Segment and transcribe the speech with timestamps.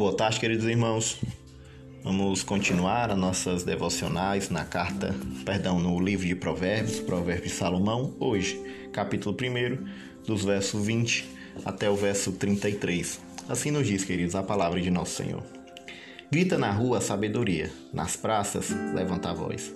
[0.00, 1.18] Boa tarde, queridos irmãos.
[2.02, 8.14] Vamos continuar as nossas devocionais na carta, perdão, no livro de Provérbios, Provérbios de Salomão,
[8.18, 8.58] hoje,
[8.94, 11.28] capítulo 1, dos versos 20
[11.66, 13.20] até o verso 33.
[13.46, 15.42] Assim nos diz, queridos, a palavra de nosso Senhor.
[16.32, 19.70] Grita na rua a sabedoria, nas praças levanta a voz.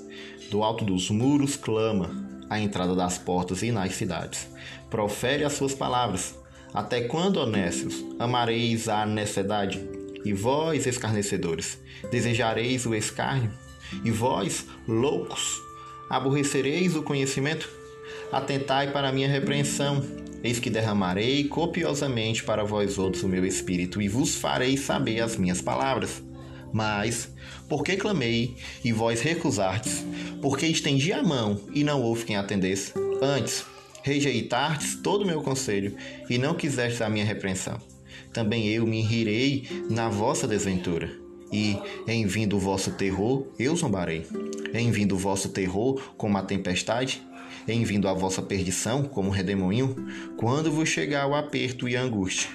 [0.50, 2.10] Do alto dos muros clama,
[2.48, 4.48] à entrada das portas e nas cidades.
[4.88, 6.34] Profere as suas palavras.
[6.72, 10.03] Até quando, honestos, amareis a necessidade?
[10.24, 11.78] E vós, escarnecedores,
[12.10, 13.50] desejareis o escárnio?
[14.04, 15.60] E vós, loucos,
[16.08, 17.68] aborrecereis o conhecimento?
[18.32, 20.02] Atentai para a minha repreensão.
[20.42, 25.36] Eis que derramarei copiosamente para vós outros o meu espírito e vos farei saber as
[25.36, 26.22] minhas palavras.
[26.72, 27.28] Mas,
[27.68, 30.04] porque clamei e vós recusastes,
[30.42, 33.64] porque estendi a mão e não houve quem atendesse, antes
[34.02, 35.96] rejeitastes todo o meu conselho
[36.28, 37.78] e não quisestes a minha repreensão
[38.34, 41.10] também eu me rirei na vossa desventura.
[41.52, 44.26] E, em vindo o vosso terror, eu zombarei.
[44.74, 47.22] Em vindo o vosso terror, como a tempestade,
[47.68, 49.94] em vindo a vossa perdição, como redemoinho,
[50.36, 52.50] quando vos chegar o aperto e a angústia,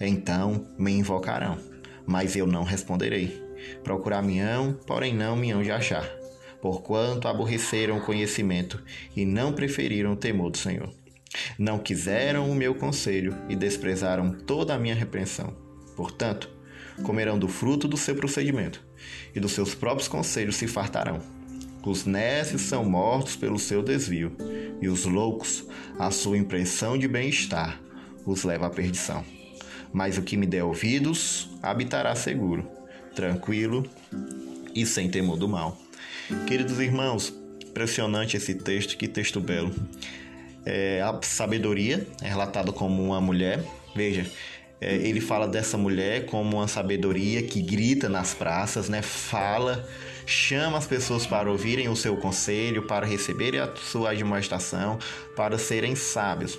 [0.00, 1.58] então me invocarão,
[2.06, 3.46] mas eu não responderei.
[3.84, 6.08] Procurar-me-ão, porém não me hão de achar,
[6.62, 8.82] porquanto aborreceram o conhecimento
[9.14, 10.90] e não preferiram o temor do Senhor.
[11.58, 15.56] Não quiseram o meu conselho e desprezaram toda a minha repreensão.
[15.96, 16.48] Portanto,
[17.02, 18.80] comerão do fruto do seu procedimento,
[19.34, 21.20] e dos seus próprios conselhos se fartarão.
[21.84, 24.36] Os nécios são mortos pelo seu desvio,
[24.80, 25.66] e os loucos,
[25.98, 27.80] a sua impressão de bem-estar,
[28.24, 29.24] os leva à perdição.
[29.92, 32.68] Mas o que me der ouvidos habitará seguro,
[33.16, 33.84] tranquilo
[34.72, 35.76] e sem temor do mal.
[36.46, 37.34] Queridos irmãos,
[37.66, 39.74] impressionante esse texto, que texto belo
[40.68, 43.64] é, a sabedoria é relatado como uma mulher.
[43.96, 44.30] Veja,
[44.80, 49.00] é, ele fala dessa mulher como uma sabedoria que grita nas praças, né?
[49.00, 49.88] Fala,
[50.26, 54.98] chama as pessoas para ouvirem o seu conselho, para receberem a sua admoestação,
[55.34, 56.58] para serem sábios.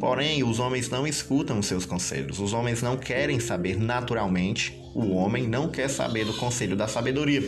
[0.00, 2.40] Porém, os homens não escutam os seus conselhos.
[2.40, 4.80] Os homens não querem saber naturalmente.
[4.94, 7.46] O homem não quer saber do conselho da sabedoria.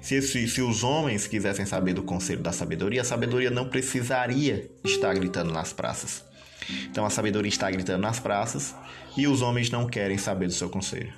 [0.00, 4.70] Se, se, se, os homens quisessem saber do conselho da sabedoria, a sabedoria não precisaria
[4.84, 6.24] estar gritando nas praças.
[6.90, 8.74] Então a sabedoria está gritando nas praças
[9.16, 11.12] e os homens não querem saber do seu conselho.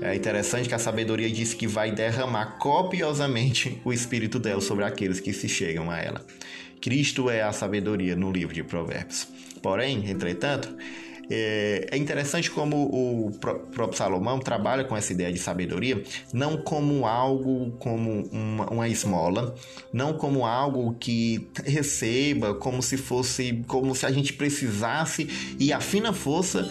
[0.00, 5.20] É interessante que a sabedoria diz que vai derramar copiosamente o espírito dela sobre aqueles
[5.20, 6.24] que se chegam a ela.
[6.80, 9.26] Cristo é a sabedoria no livro de Provérbios.
[9.62, 10.76] Porém, entretanto,
[11.30, 16.02] é, é interessante como o próprio Salomão trabalha com essa ideia de sabedoria,
[16.32, 19.54] não como algo, como uma, uma esmola,
[19.92, 25.80] não como algo que receba, como se fosse, como se a gente precisasse e a
[25.80, 26.70] fina força,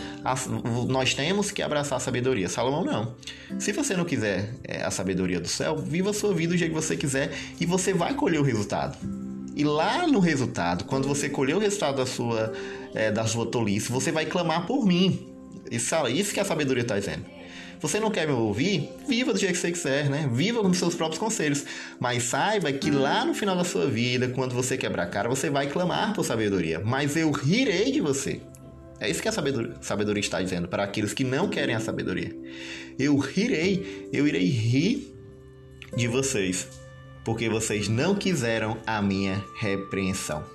[0.88, 2.50] nós temos que abraçar a sabedoria.
[2.50, 3.16] Salomão não.
[3.60, 6.74] Se você não quiser é, a sabedoria do céu, viva a sua vida do jeito
[6.74, 9.27] que você quiser e você vai colher o resultado.
[9.58, 12.54] E lá no resultado, quando você colher o resultado da sua,
[12.94, 15.34] é, da sua tolice, você vai clamar por mim.
[15.72, 17.26] Isso, isso que a sabedoria está dizendo.
[17.80, 18.88] Você não quer me ouvir?
[19.08, 20.30] Viva do jeito que você quiser, né?
[20.32, 21.66] Viva com seus próprios conselhos.
[22.00, 25.50] Mas saiba que lá no final da sua vida, quando você quebrar a cara, você
[25.50, 26.80] vai clamar por sabedoria.
[26.80, 28.40] Mas eu rirei de você.
[29.00, 32.32] É isso que a sabedoria, sabedoria está dizendo para aqueles que não querem a sabedoria.
[33.00, 35.16] Eu rirei, eu irei rir
[35.96, 36.68] de vocês
[37.28, 40.46] porque vocês não quiseram a minha repreensão.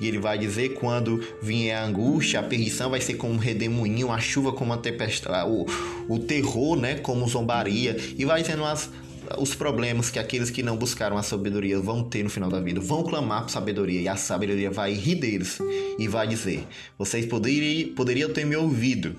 [0.00, 4.10] E ele vai dizer quando vier a angústia, a perdição vai ser como um redemoinho,
[4.10, 5.64] a chuva como uma tempestade, o,
[6.08, 8.90] o terror, né, como zombaria, e vai dizendo as,
[9.38, 12.80] os problemas que aqueles que não buscaram a sabedoria vão ter no final da vida,
[12.80, 15.60] vão clamar por sabedoria, e a sabedoria vai rir deles.
[16.00, 16.66] E vai dizer:
[16.98, 19.14] vocês poderiam, poderiam ter me ouvido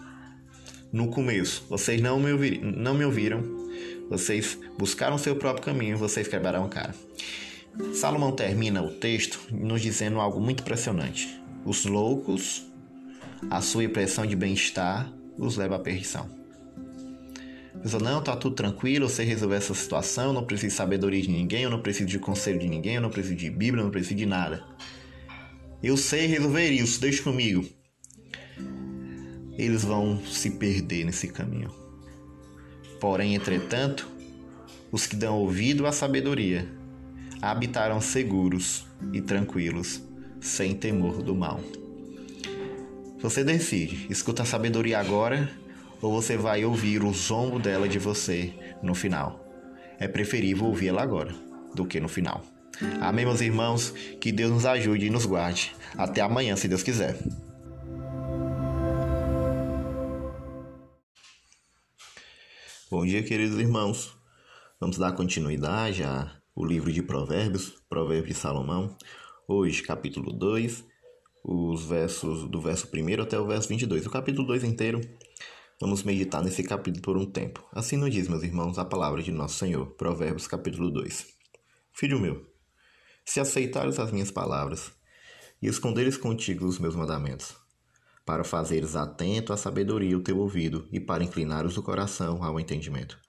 [0.92, 3.63] no começo, vocês não me, ouvir, não me ouviram,
[4.14, 6.94] vocês buscaram seu próprio caminho, vocês quebraram a cara.
[7.96, 11.42] Salomão termina o texto nos dizendo algo muito impressionante.
[11.66, 12.64] Os loucos,
[13.50, 16.30] a sua impressão de bem-estar, os leva à perdição.
[17.82, 21.30] Pessoa, não, tá tudo tranquilo, eu sei resolver essa situação, não preciso de sabedoria de
[21.30, 23.92] ninguém, eu não preciso de conselho de ninguém, eu não preciso de Bíblia, eu não
[23.92, 24.64] preciso de nada.
[25.82, 27.68] Eu sei resolver isso, deixa comigo.
[29.58, 31.83] Eles vão se perder nesse caminho.
[33.04, 34.08] Porém, entretanto,
[34.90, 36.66] os que dão ouvido à sabedoria
[37.42, 40.02] habitarão seguros e tranquilos,
[40.40, 41.60] sem temor do mal.
[43.20, 45.52] Você decide, escuta a sabedoria agora
[46.02, 49.46] ou você vai ouvir o zombo dela de você no final.
[50.00, 51.36] É preferível ouvi-la agora
[51.76, 52.42] do que no final.
[53.02, 53.94] Amém, meus irmãos?
[54.22, 55.76] Que Deus nos ajude e nos guarde.
[55.98, 57.20] Até amanhã, se Deus quiser.
[62.94, 64.16] Bom dia, queridos irmãos.
[64.80, 68.96] Vamos dar continuidade ao livro de Provérbios, Provérbios de Salomão.
[69.48, 70.86] Hoje, capítulo 2,
[71.44, 74.06] os versos do verso 1 até o verso 22.
[74.06, 75.02] O capítulo 2 inteiro,
[75.82, 77.68] vamos meditar nesse capítulo por um tempo.
[77.72, 79.88] Assim nos diz, meus irmãos, a palavra de nosso Senhor.
[79.96, 81.26] Provérbios, capítulo 2.
[81.94, 82.46] Filho meu,
[83.26, 84.92] se aceitares as minhas palavras
[85.60, 87.56] e esconderes contigo os meus mandamentos,
[88.26, 93.20] para fazeres atento à sabedoria o teu ouvido e para inclinares o coração ao entendimento.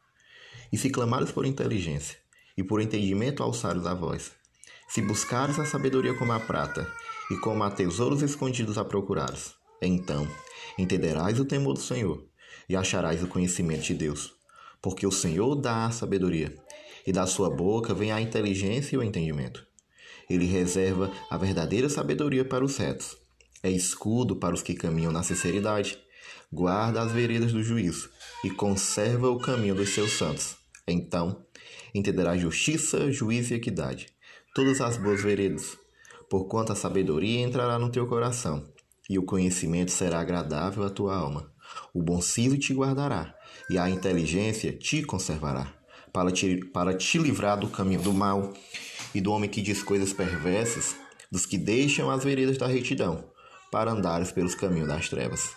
[0.73, 2.19] E se clamares por inteligência
[2.57, 4.33] e por entendimento alçares a voz,
[4.89, 6.87] se buscares a sabedoria como a prata
[7.31, 10.29] e como a tesouros escondidos a procurares, então
[10.79, 12.25] entenderás o temor do Senhor
[12.69, 14.35] e acharás o conhecimento de Deus,
[14.81, 16.55] porque o Senhor dá a sabedoria
[17.07, 19.67] e da sua boca vem a inteligência e o entendimento.
[20.31, 23.24] Ele reserva a verdadeira sabedoria para os retos
[23.65, 25.99] é escudo para os que caminham na sinceridade,
[26.53, 28.11] guarda as veredas do juízo
[28.45, 30.55] e conserva o caminho dos seus santos.
[30.87, 31.43] Então
[31.95, 34.09] entenderá justiça, juízo e equidade,
[34.55, 35.79] todas as boas veredas,
[36.29, 38.69] porquanto a sabedoria entrará no teu coração,
[39.09, 41.51] e o conhecimento será agradável à tua alma.
[41.95, 43.35] O bom siso te guardará,
[43.71, 45.73] e a inteligência te conservará,
[46.13, 48.53] para te, para te livrar do caminho do mal
[49.15, 50.97] e do homem que diz coisas perversas,
[51.33, 53.33] dos que deixam as veredas da retidão
[53.75, 55.51] para andares pelos caminhos das trevas,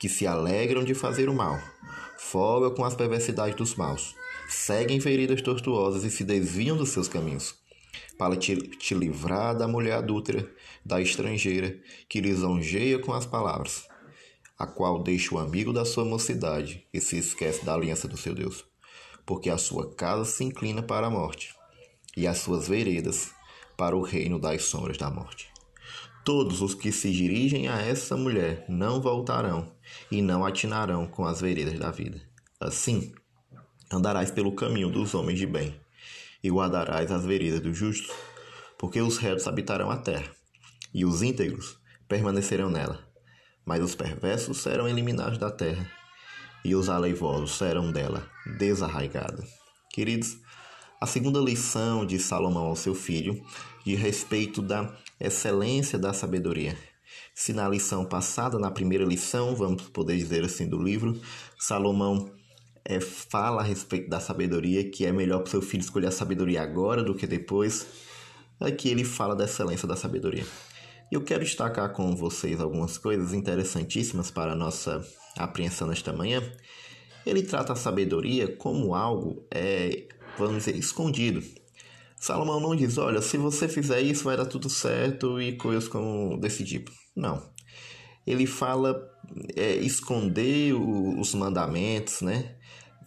[0.00, 1.56] que se alegram de fazer o mal,
[2.18, 4.16] folgam com as perversidades dos maus,
[4.48, 7.54] seguem feridas tortuosas e se desviam dos seus caminhos,
[8.18, 10.50] para te, te livrar da mulher adúltera,
[10.84, 11.78] da estrangeira,
[12.08, 13.86] que lisonjeia com as palavras,
[14.58, 18.34] a qual deixa o amigo da sua mocidade e se esquece da aliança do seu
[18.34, 18.64] Deus,
[19.24, 21.54] porque a sua casa se inclina para a morte,
[22.16, 23.30] e as suas veredas
[23.76, 25.49] para o reino das sombras da morte.
[26.24, 29.72] Todos os que se dirigem a essa mulher não voltarão
[30.10, 32.20] e não atinarão com as veredas da vida.
[32.60, 33.12] Assim,
[33.90, 35.74] andarás pelo caminho dos homens de bem
[36.42, 38.14] e guardarás as veredas dos justos,
[38.78, 40.30] porque os retos habitarão a terra
[40.92, 42.98] e os íntegros permanecerão nela.
[43.64, 45.90] Mas os perversos serão eliminados da terra
[46.64, 48.28] e os aleivosos serão dela
[48.58, 49.48] desarraigados.
[49.90, 50.36] Queridos,
[51.00, 53.42] a segunda lição de Salomão ao seu filho
[53.84, 56.76] de respeito da excelência da sabedoria.
[57.34, 61.20] Se na lição passada, na primeira lição, vamos poder dizer assim do livro,
[61.58, 62.30] Salomão
[62.84, 66.12] é, fala a respeito da sabedoria, que é melhor para o seu filho escolher a
[66.12, 67.86] sabedoria agora do que depois.
[68.58, 70.44] Aqui ele fala da excelência da sabedoria.
[71.10, 75.04] Eu quero destacar com vocês algumas coisas interessantíssimas para a nossa
[75.36, 76.42] apreensão nesta manhã.
[77.26, 80.06] Ele trata a sabedoria como algo é,
[80.38, 81.42] vamos dizer, escondido.
[82.20, 86.38] Salomão não diz, olha, se você fizer isso vai dar tudo certo e coisas como
[86.38, 86.92] desse tipo.
[87.16, 87.42] Não.
[88.26, 89.02] Ele fala
[89.56, 92.56] é, esconder o, os mandamentos, né?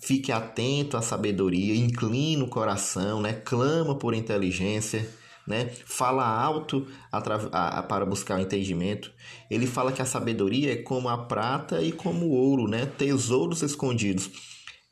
[0.01, 3.33] Fique atento à sabedoria, inclina o coração, né?
[3.33, 5.07] Clama por inteligência,
[5.47, 5.69] né?
[5.85, 9.13] Fala alto a, a, para buscar o entendimento.
[9.47, 12.87] Ele fala que a sabedoria é como a prata e como o ouro, né?
[12.87, 14.31] Tesouros escondidos.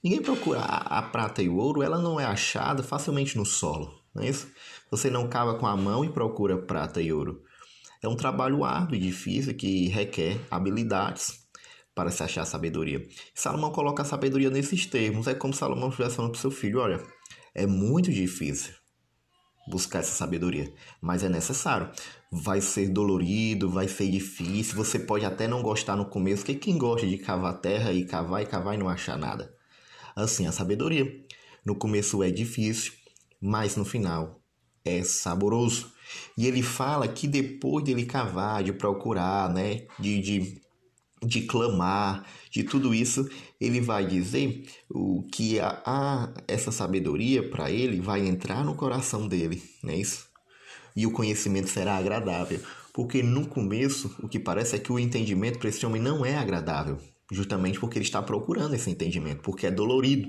[0.03, 4.00] Ninguém procura a, a prata e o ouro, ela não é achada facilmente no solo,
[4.13, 4.47] não é isso?
[4.89, 7.43] Você não cava com a mão e procura prata e ouro.
[8.01, 11.45] É um trabalho árduo e difícil que requer habilidades
[11.93, 13.05] para se achar sabedoria.
[13.33, 15.27] Salomão coloca a sabedoria nesses termos.
[15.27, 17.01] É como Salomão estivesse falando para seu filho: olha,
[17.53, 18.73] é muito difícil
[19.67, 21.91] buscar essa sabedoria, mas é necessário.
[22.31, 24.75] Vai ser dolorido, vai ser difícil.
[24.75, 28.41] Você pode até não gostar no começo, porque quem gosta de cavar terra e cavar
[28.41, 29.53] e cavar e não achar nada?
[30.15, 31.05] assim a sabedoria.
[31.65, 32.93] No começo é difícil,
[33.41, 34.41] mas no final
[34.85, 35.91] é saboroso.
[36.37, 40.61] E ele fala que depois dele cavar, de procurar, né, de, de,
[41.23, 43.27] de clamar, de tudo isso,
[43.59, 49.27] ele vai dizer o que a, a essa sabedoria para ele vai entrar no coração
[49.27, 50.29] dele, não é isso?
[50.95, 52.59] E o conhecimento será agradável,
[52.93, 56.35] porque no começo o que parece é que o entendimento para esse homem não é
[56.35, 56.99] agradável
[57.31, 60.27] justamente porque ele está procurando esse entendimento, porque é dolorido.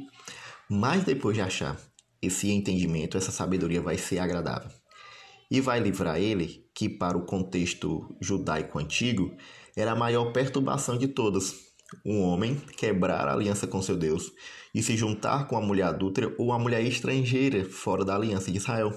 [0.71, 1.77] Mas depois de achar
[2.23, 4.71] esse entendimento, essa sabedoria vai ser agradável.
[5.51, 9.37] E vai livrar ele, que para o contexto judaico antigo,
[9.77, 11.73] era a maior perturbação de todas.
[12.07, 14.33] Um homem quebrar a aliança com seu Deus
[14.75, 18.57] e se juntar com a mulher adúltera ou a mulher estrangeira fora da aliança de
[18.57, 18.97] Israel.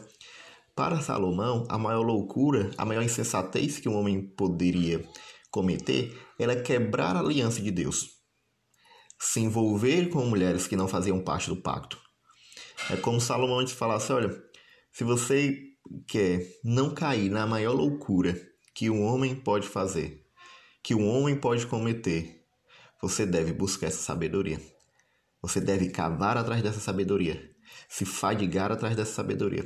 [0.73, 5.05] Para Salomão, a maior loucura, a maior insensatez que um homem poderia
[5.49, 8.09] cometer era quebrar a aliança de Deus,
[9.19, 12.04] se envolver com mulheres que não faziam parte do pacto.
[12.89, 14.29] É como Salomão antes falasse: olha,
[14.91, 15.57] se você
[16.07, 18.35] quer não cair na maior loucura
[18.73, 20.25] que um homem pode fazer,
[20.83, 22.45] que um homem pode cometer,
[23.01, 24.59] você deve buscar essa sabedoria.
[25.41, 27.55] Você deve cavar atrás dessa sabedoria,
[27.87, 29.65] se fadigar atrás dessa sabedoria.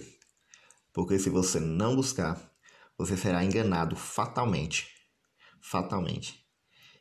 [0.94, 2.52] Porque se você não buscar,
[2.98, 4.88] você será enganado fatalmente.
[5.62, 6.49] Fatalmente.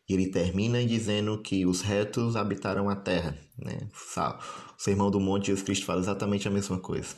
[0.09, 3.37] E ele termina dizendo que os retos habitarão a terra.
[3.59, 3.89] Né?
[3.93, 7.15] O Sermão do Monte, Jesus Cristo fala exatamente a mesma coisa.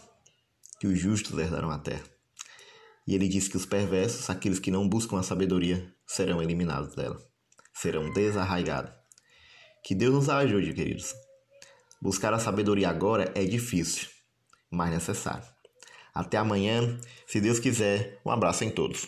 [0.80, 2.02] Que os justos herdarão a terra.
[3.06, 7.20] E ele diz que os perversos, aqueles que não buscam a sabedoria, serão eliminados dela.
[7.72, 8.92] Serão desarraigados.
[9.84, 11.14] Que Deus nos ajude, queridos.
[12.02, 14.08] Buscar a sabedoria agora é difícil,
[14.70, 15.46] mas necessário.
[16.12, 18.20] Até amanhã, se Deus quiser.
[18.24, 19.06] Um abraço em todos.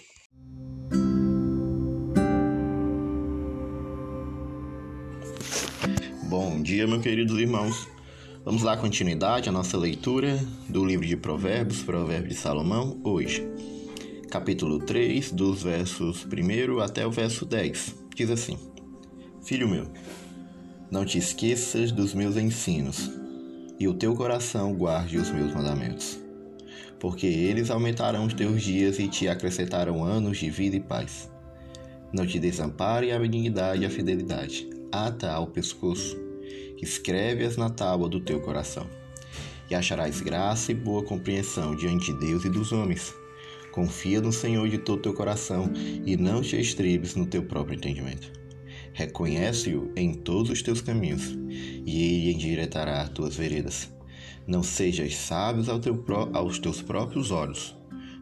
[6.33, 7.87] Bom dia, meus queridos irmãos.
[8.43, 13.47] Vamos dar continuidade à nossa leitura do livro de Provérbios, Provérbios de Salomão, hoje.
[14.31, 17.95] Capítulo 3, dos versos 1 até o verso 10.
[18.17, 18.59] Diz assim:
[19.45, 19.87] Filho meu,
[20.91, 23.11] não te esqueças dos meus ensinos,
[23.79, 26.19] e o teu coração guarde os meus mandamentos
[26.99, 31.31] porque eles aumentarão os teus dias e te acrescentarão anos de vida e paz.
[32.11, 34.82] Não te desampare a benignidade e a fidelidade.
[34.93, 36.19] Ata ao pescoço,
[36.77, 38.87] escreve-as na tábua do teu coração.
[39.71, 43.15] E acharás graça e boa compreensão diante de Deus e dos homens.
[43.73, 45.73] Confia no Senhor de todo teu coração
[46.05, 48.31] e não te estribes no teu próprio entendimento.
[48.93, 51.39] Reconhece-o em todos os teus caminhos,
[51.87, 53.91] e ele endireitará as tuas veredas.
[54.47, 57.75] Não sejas sábios ao teu, aos teus próprios olhos.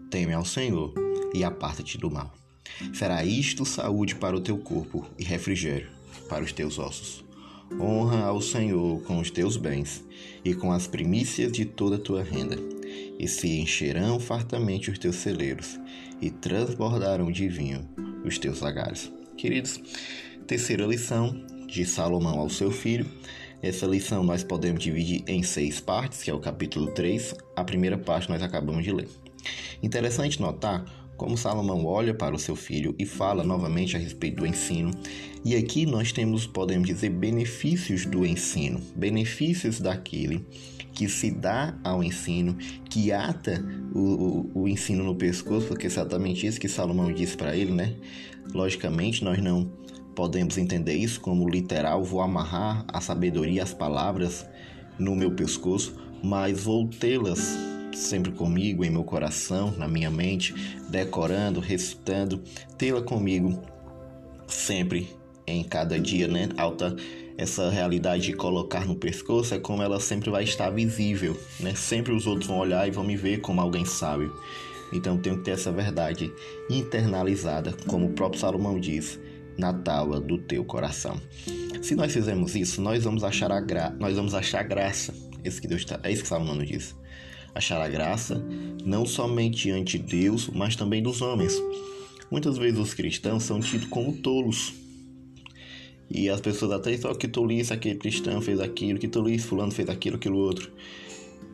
[0.08, 0.94] Teme ao Senhor
[1.34, 2.32] e aparta-te do mal.
[2.94, 5.99] Será isto saúde para o teu corpo e refrigério
[6.30, 7.22] para os teus ossos.
[7.78, 10.02] Honra ao Senhor com os teus bens
[10.44, 12.56] e com as primícias de toda a tua renda,
[13.18, 15.78] e se encherão fartamente os teus celeiros,
[16.22, 17.86] e transbordarão de vinho
[18.24, 19.12] os teus lagares.
[19.36, 19.80] Queridos,
[20.46, 23.06] terceira lição de Salomão ao seu filho
[23.62, 27.34] essa lição nós podemos dividir em seis partes, que é o capítulo 3.
[27.54, 29.06] A primeira parte nós acabamos de ler.
[29.82, 30.82] Interessante notar
[31.20, 34.90] como Salomão olha para o seu filho e fala novamente a respeito do ensino.
[35.44, 40.46] E aqui nós temos, podemos dizer, benefícios do ensino, benefícios daquele
[40.94, 42.56] que se dá ao ensino,
[42.88, 43.62] que ata
[43.94, 43.98] o,
[44.54, 47.94] o, o ensino no pescoço, porque é exatamente isso que Salomão disse para ele, né?
[48.54, 49.70] Logicamente, nós não
[50.12, 54.44] Podemos entender isso como literal, vou amarrar a sabedoria, as palavras
[54.98, 60.54] no meu pescoço, mas vou tê-las sempre comigo, em meu coração, na minha mente,
[60.88, 62.42] decorando, recitando,
[62.76, 63.60] tê-la comigo
[64.46, 65.08] sempre,
[65.46, 66.48] em cada dia, né?
[66.56, 66.94] Alta
[67.36, 71.74] essa realidade de colocar no pescoço é como ela sempre vai estar visível, né?
[71.74, 74.34] Sempre os outros vão olhar e vão me ver como alguém sábio.
[74.92, 76.30] Então tenho que ter essa verdade
[76.68, 79.18] internalizada, como o próprio Salomão diz
[79.56, 81.20] na tábua do teu coração.
[81.80, 83.94] Se nós fizermos isso, nós vamos achar a gra...
[83.98, 85.14] nós vamos achar graça.
[85.44, 85.98] Esse que Deus tá...
[86.02, 86.94] É isso que Salomão diz.
[87.54, 88.42] Achar a graça
[88.84, 91.60] não somente diante de Deus, mas também dos homens.
[92.30, 94.72] Muitas vezes os cristãos são tidos como tolos.
[96.08, 99.70] E as pessoas até dizem, oh, que tolice, aquele cristão fez aquilo, que tolice, fulano
[99.72, 100.72] fez aquilo, aquilo outro.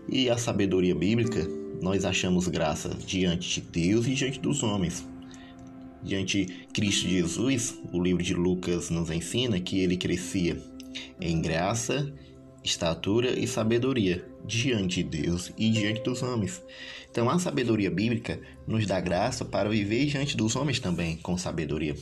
[0.09, 1.47] E a sabedoria bíblica,
[1.83, 5.05] nós achamos graça diante de Deus e diante dos homens
[6.07, 10.57] diante Cristo Jesus, o livro de Lucas nos ensina que ele crescia
[11.21, 12.13] em graça,
[12.67, 16.63] estatura e sabedoria diante de Deus e diante dos homens.
[17.11, 21.95] Então, a sabedoria bíblica nos dá graça para viver diante dos homens também com sabedoria.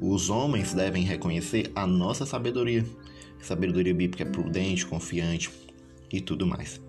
[0.00, 2.86] Os homens devem reconhecer a nossa sabedoria.
[3.42, 5.50] Sabedoria bíblica é prudente, confiante
[6.12, 6.80] e tudo mais.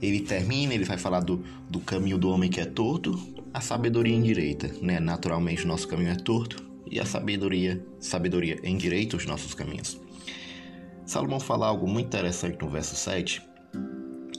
[0.00, 3.16] Ele termina, ele vai falar do, do caminho do homem que é torto,
[3.54, 4.98] a sabedoria endireita, né?
[4.98, 10.01] Naturalmente o nosso caminho é torto e a sabedoria, sabedoria endireita os nossos caminhos.
[11.04, 13.42] Salomão fala algo muito interessante no verso 7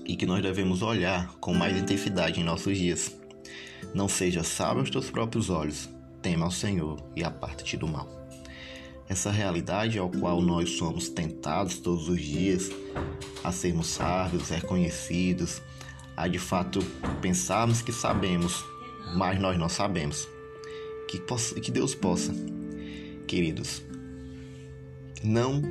[0.05, 3.15] e que nós devemos olhar com mais intensidade em nossos dias.
[3.93, 5.89] Não seja sábio aos teus próprios olhos,
[6.22, 8.10] tema ao Senhor e aparta-te do mal.
[9.08, 12.72] Essa realidade ao qual nós somos tentados todos os dias
[13.43, 15.62] a sermos sábios, reconhecidos,
[16.15, 16.79] a de fato
[17.22, 18.63] pensarmos que sabemos
[19.15, 20.27] mas nós não sabemos.
[21.08, 22.34] Que, possa, que Deus possa,
[23.27, 23.84] queridos,
[25.24, 25.62] não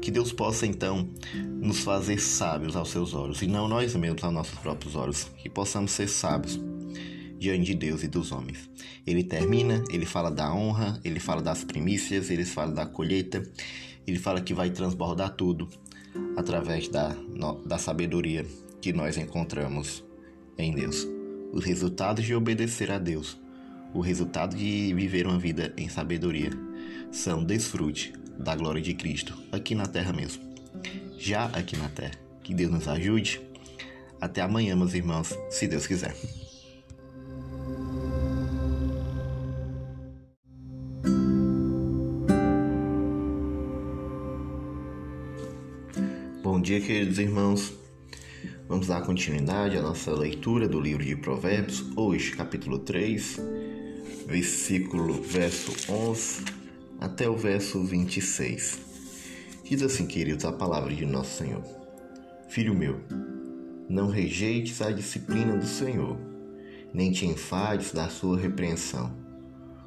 [0.00, 1.08] que Deus possa então
[1.60, 5.48] nos fazer sábios aos seus olhos e não nós mesmos aos nossos próprios olhos, que
[5.48, 6.60] possamos ser sábios
[7.38, 8.68] diante de Deus e dos homens.
[9.06, 13.42] Ele termina, ele fala da honra, ele fala das primícias, ele fala da colheita,
[14.06, 15.68] ele fala que vai transbordar tudo
[16.36, 17.14] através da,
[17.64, 18.44] da sabedoria
[18.80, 20.04] que nós encontramos
[20.56, 21.06] em Deus
[21.52, 23.38] os resultados de obedecer a Deus,
[23.94, 26.50] o resultado de viver uma vida em sabedoria,
[27.10, 30.42] são desfrute da glória de Cristo aqui na terra mesmo.
[31.18, 32.14] já aqui na terra.
[32.42, 33.40] Que Deus nos ajude.
[34.20, 36.14] Até amanhã, meus irmãos, se Deus quiser.
[46.42, 47.72] Bom dia, queridos irmãos.
[48.68, 53.40] Vamos dar continuidade à nossa leitura do livro de Provérbios, hoje, capítulo 3,
[54.26, 56.57] versículo verso 11
[57.00, 58.78] até o verso 26.
[59.64, 61.62] Diz assim, queridos, a palavra de nosso Senhor:
[62.48, 63.00] Filho meu,
[63.88, 66.16] não rejeites a disciplina do Senhor,
[66.92, 69.12] nem te enfades da sua repreensão,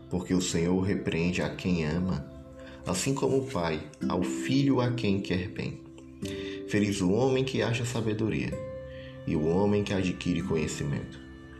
[0.09, 2.25] porque o Senhor repreende a quem ama,
[2.85, 5.81] assim como o Pai ao filho a quem quer bem.
[6.69, 8.51] Feliz o homem que acha sabedoria
[9.27, 11.19] e o homem que adquire conhecimento,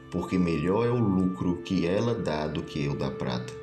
[0.09, 3.60] porque melhor é o lucro que ela dá do que o da prata.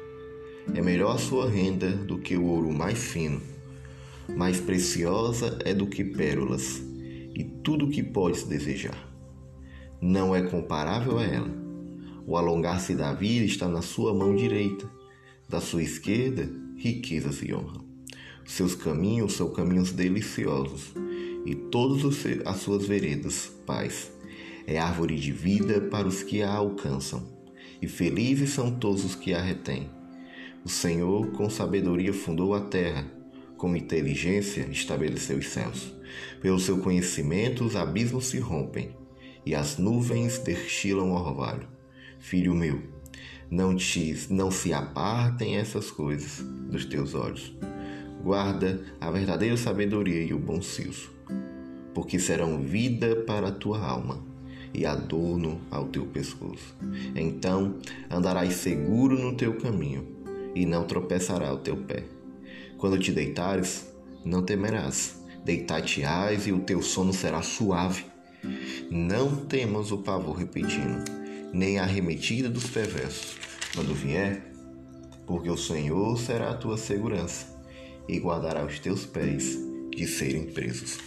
[0.75, 3.41] É melhor a sua renda do que o ouro mais fino.
[4.37, 6.83] Mais preciosa é do que pérolas,
[7.35, 9.09] e tudo o que podes desejar.
[10.01, 11.51] Não é comparável a ela.
[12.27, 14.89] O alongar-se da vida está na sua mão direita,
[15.49, 17.81] da sua esquerda, riquezas e honra.
[18.45, 20.93] Seus caminhos são caminhos deliciosos
[21.45, 22.05] e todas
[22.45, 24.13] as suas veredas, paz.
[24.67, 27.27] É árvore de vida para os que a alcançam,
[27.81, 29.98] e felizes são todos os que a retêm.
[30.65, 33.07] O Senhor, com sabedoria, fundou a terra,
[33.57, 35.95] com inteligência estabeleceu os céus.
[36.41, 38.97] Pelo seu conhecimento, os abismos se rompem,
[39.45, 41.69] e as nuvens destilam orvalho.
[42.19, 42.83] Filho meu,
[43.51, 47.55] não, te, não se apartem essas coisas dos teus olhos.
[48.23, 51.19] Guarda a verdadeira sabedoria e o bom senso
[51.99, 54.21] porque serão vida para a tua alma
[54.73, 56.77] e adorno ao teu pescoço.
[57.13, 57.75] Então
[58.09, 60.07] andarás seguro no teu caminho
[60.59, 62.03] e não tropeçará o teu pé.
[62.77, 63.87] Quando te deitares,
[64.25, 65.23] não temerás.
[65.45, 68.05] Deitar-te-ás e o teu sono será suave.
[68.91, 71.05] Não temas o pavor repetindo,
[71.53, 73.37] nem a arremetida dos perversos,
[73.73, 74.53] quando vier,
[75.27, 77.47] porque o Senhor será a tua segurança
[78.09, 79.57] e guardará os teus pés
[79.91, 80.99] de serem presos.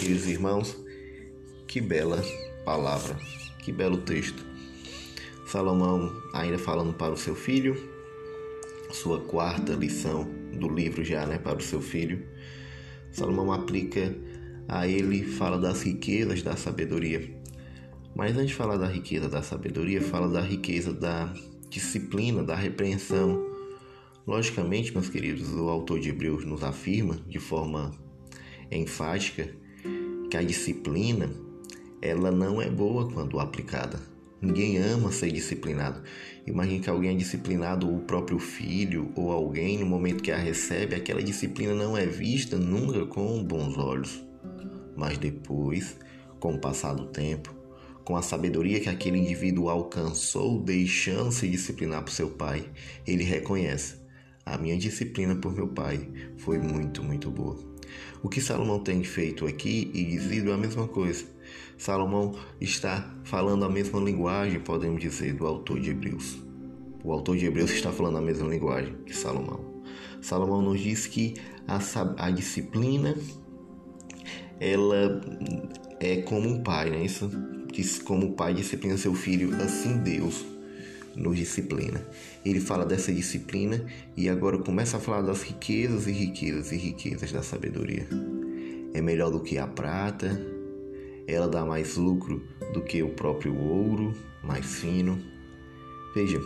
[0.00, 0.76] Queridos irmãos,
[1.68, 2.22] que bela
[2.64, 3.18] palavra,
[3.58, 4.44] que belo texto.
[5.46, 7.93] Salomão ainda falando para o seu filho,
[8.94, 12.24] sua quarta lição do livro já, né, para o seu filho.
[13.10, 14.14] Salomão aplica
[14.68, 17.36] a ele, fala das riquezas da sabedoria.
[18.14, 21.34] Mas antes de falar da riqueza da sabedoria, fala da riqueza da
[21.68, 23.44] disciplina, da repreensão.
[24.24, 27.90] Logicamente, meus queridos, o autor de Hebreus nos afirma de forma
[28.70, 29.50] enfática
[30.30, 31.30] que a disciplina
[32.00, 34.13] ela não é boa quando aplicada.
[34.44, 36.02] Ninguém ama ser disciplinado.
[36.46, 40.94] Imagine que alguém é disciplinado, o próprio filho ou alguém, no momento que a recebe,
[40.94, 44.22] aquela disciplina não é vista nunca com bons olhos.
[44.94, 45.96] Mas depois,
[46.38, 47.54] com o passar do tempo,
[48.04, 52.68] com a sabedoria que aquele indivíduo alcançou, deixando-se disciplinar por seu pai,
[53.06, 53.94] ele reconhece:
[54.44, 57.58] a minha disciplina por meu pai foi muito, muito boa.
[58.22, 61.33] O que Salomão tem feito aqui e dizido é a mesma coisa.
[61.84, 66.38] Salomão está falando a mesma linguagem, podemos dizer, do autor de Hebreus.
[67.04, 69.82] O autor de Hebreus está falando a mesma linguagem que Salomão.
[70.22, 71.34] Salomão nos diz que
[71.68, 71.78] a,
[72.16, 73.14] a disciplina
[74.58, 75.20] ela
[76.00, 77.04] é como um pai, né?
[77.04, 77.30] Isso
[77.70, 80.42] diz como o pai disciplina seu filho, assim Deus
[81.14, 82.02] nos disciplina.
[82.46, 83.84] Ele fala dessa disciplina
[84.16, 88.08] e agora começa a falar das riquezas e riquezas e riquezas da sabedoria.
[88.94, 90.53] É melhor do que a prata,
[91.26, 95.18] ela dá mais lucro do que o próprio ouro, mais fino.
[96.14, 96.40] Veja,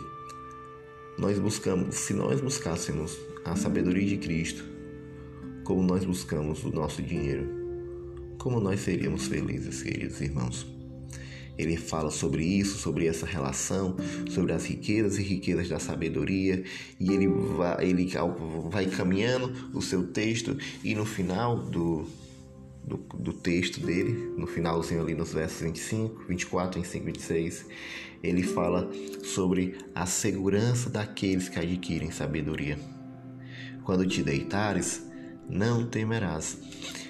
[1.17, 4.63] nós buscamos, se nós buscássemos a sabedoria de Cristo,
[5.63, 7.47] como nós buscamos o nosso dinheiro,
[8.37, 10.65] como nós seríamos felizes, queridos irmãos.
[11.57, 13.97] Ele fala sobre isso, sobre essa relação,
[14.29, 16.63] sobre as riquezas e riquezas da sabedoria,
[16.97, 18.09] e ele vai, ele
[18.69, 22.07] vai caminhando o seu texto, e no final do,
[22.89, 27.65] do, do, texto dele, no finalzinho ali nos versos 25, 24, 25, 26,
[28.23, 28.89] ele fala
[29.23, 32.79] sobre a segurança daqueles que adquirem sabedoria.
[33.83, 35.07] Quando te deitares,
[35.47, 36.57] não temerás.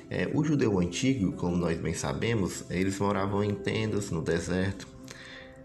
[0.09, 4.87] É, o judeu antigo, como nós bem sabemos, eles moravam em tendas no deserto.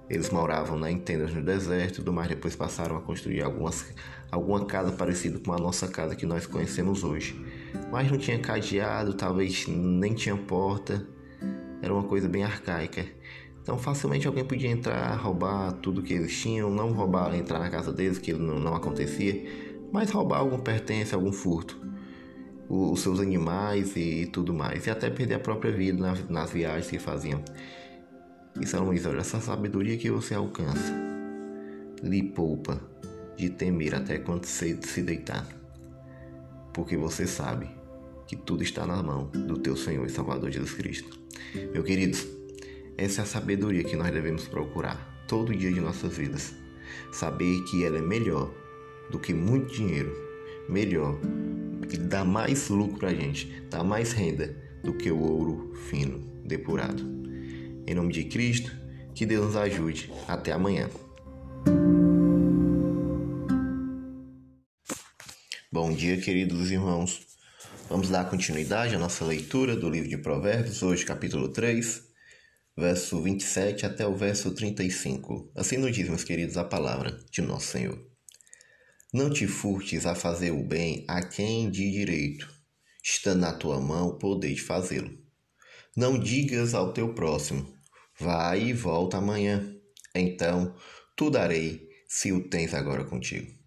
[0.09, 3.87] Eles moravam né, em tendas no deserto, do mais depois passaram a construir algumas,
[4.31, 7.35] alguma casa parecida com a nossa casa que nós conhecemos hoje.
[7.90, 11.06] Mas não tinha cadeado, talvez nem tinha porta.
[11.82, 13.04] Era uma coisa bem arcaica.
[13.64, 17.92] Então facilmente alguém podia entrar, roubar tudo que eles tinham, não roubar, entrar na casa
[17.92, 19.42] deles, que não, não acontecia,
[19.90, 21.80] mas roubar algum pertence, algum furto.
[22.68, 26.90] os seus animais e tudo mais, e até perder a própria vida nas, nas viagens
[26.90, 27.42] que faziam.
[28.60, 30.92] E Salomão diz: olha, essa sabedoria que você alcança
[32.02, 32.78] lhe poupa
[33.34, 35.46] de temer até quando você se deitar,
[36.74, 37.70] porque você sabe
[38.26, 41.18] que tudo está na mão do teu Senhor e Salvador Jesus Cristo.
[41.72, 42.26] Meu queridos,
[42.98, 46.54] essa é a sabedoria que nós devemos procurar todo dia de nossas vidas.
[47.12, 48.52] Saber que ela é melhor
[49.10, 50.12] do que muito dinheiro,
[50.68, 51.18] melhor
[51.90, 57.02] e dá mais lucro a gente, dá mais renda do que o ouro fino depurado.
[57.87, 58.72] Em nome de Cristo,
[59.14, 60.10] que Deus nos ajude.
[60.26, 60.88] Até amanhã.
[65.74, 67.26] Bom dia, queridos irmãos.
[67.88, 72.00] Vamos dar continuidade à nossa leitura do livro de Provérbios, hoje capítulo 3,
[72.76, 75.50] verso 27 até o verso 35.
[75.52, 77.98] Assim nos diz, meus queridos, a palavra de nosso Senhor.
[79.12, 82.48] Não te furtes a fazer o bem a quem de direito,
[83.02, 85.10] está na tua mão o poder de fazê-lo.
[85.96, 87.66] Não digas ao teu próximo,
[88.16, 89.74] vai e volta amanhã,
[90.14, 90.72] então
[91.16, 93.63] tu darei se o tens agora contigo.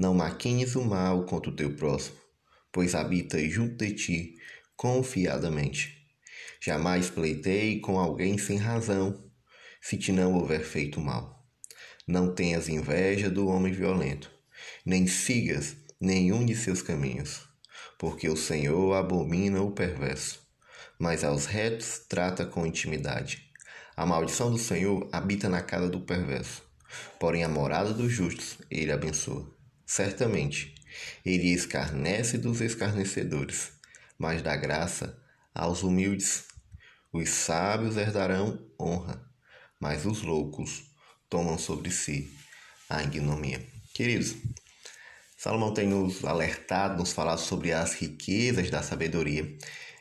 [0.00, 2.16] Não maquines o mal contra o teu próximo,
[2.72, 4.34] pois habita junto de ti
[4.74, 6.08] confiadamente.
[6.58, 9.30] Jamais pleitei com alguém sem razão,
[9.78, 11.46] se te não houver feito mal.
[12.08, 14.30] Não tenhas inveja do homem violento,
[14.86, 17.42] nem sigas nenhum de seus caminhos,
[17.98, 20.40] porque o Senhor abomina o perverso,
[20.98, 23.50] mas aos retos trata com intimidade.
[23.94, 26.62] A maldição do Senhor habita na casa do perverso,
[27.18, 29.59] porém a morada dos justos ele abençoa.
[29.90, 30.72] Certamente,
[31.26, 33.72] ele escarnece dos escarnecedores,
[34.16, 35.20] mas dá graça
[35.52, 36.44] aos humildes.
[37.12, 39.20] Os sábios herdarão honra,
[39.80, 40.84] mas os loucos
[41.28, 42.32] tomam sobre si
[42.88, 43.66] a ignomia.
[43.92, 44.36] Queridos,
[45.36, 49.58] Salomão tem nos alertado, nos falado sobre as riquezas da sabedoria.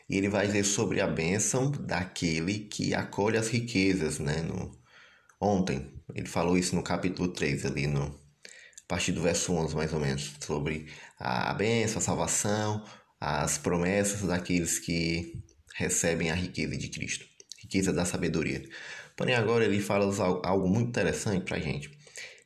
[0.08, 4.44] E ele vai dizer sobre a bênção daquele que acolhe as riquezas, né?
[4.44, 4.80] No,
[5.42, 8.29] ontem, ele falou isso no capítulo 3, ali no,
[8.90, 10.88] partir do verso 11 mais ou menos, sobre
[11.20, 12.84] a bênção, a salvação,
[13.22, 15.44] as promessas daqueles que
[15.76, 17.26] recebem a riqueza de Cristo,
[17.62, 18.68] riqueza da sabedoria.
[19.16, 20.12] Porém, agora ele fala
[20.44, 21.92] algo muito interessante para a gente.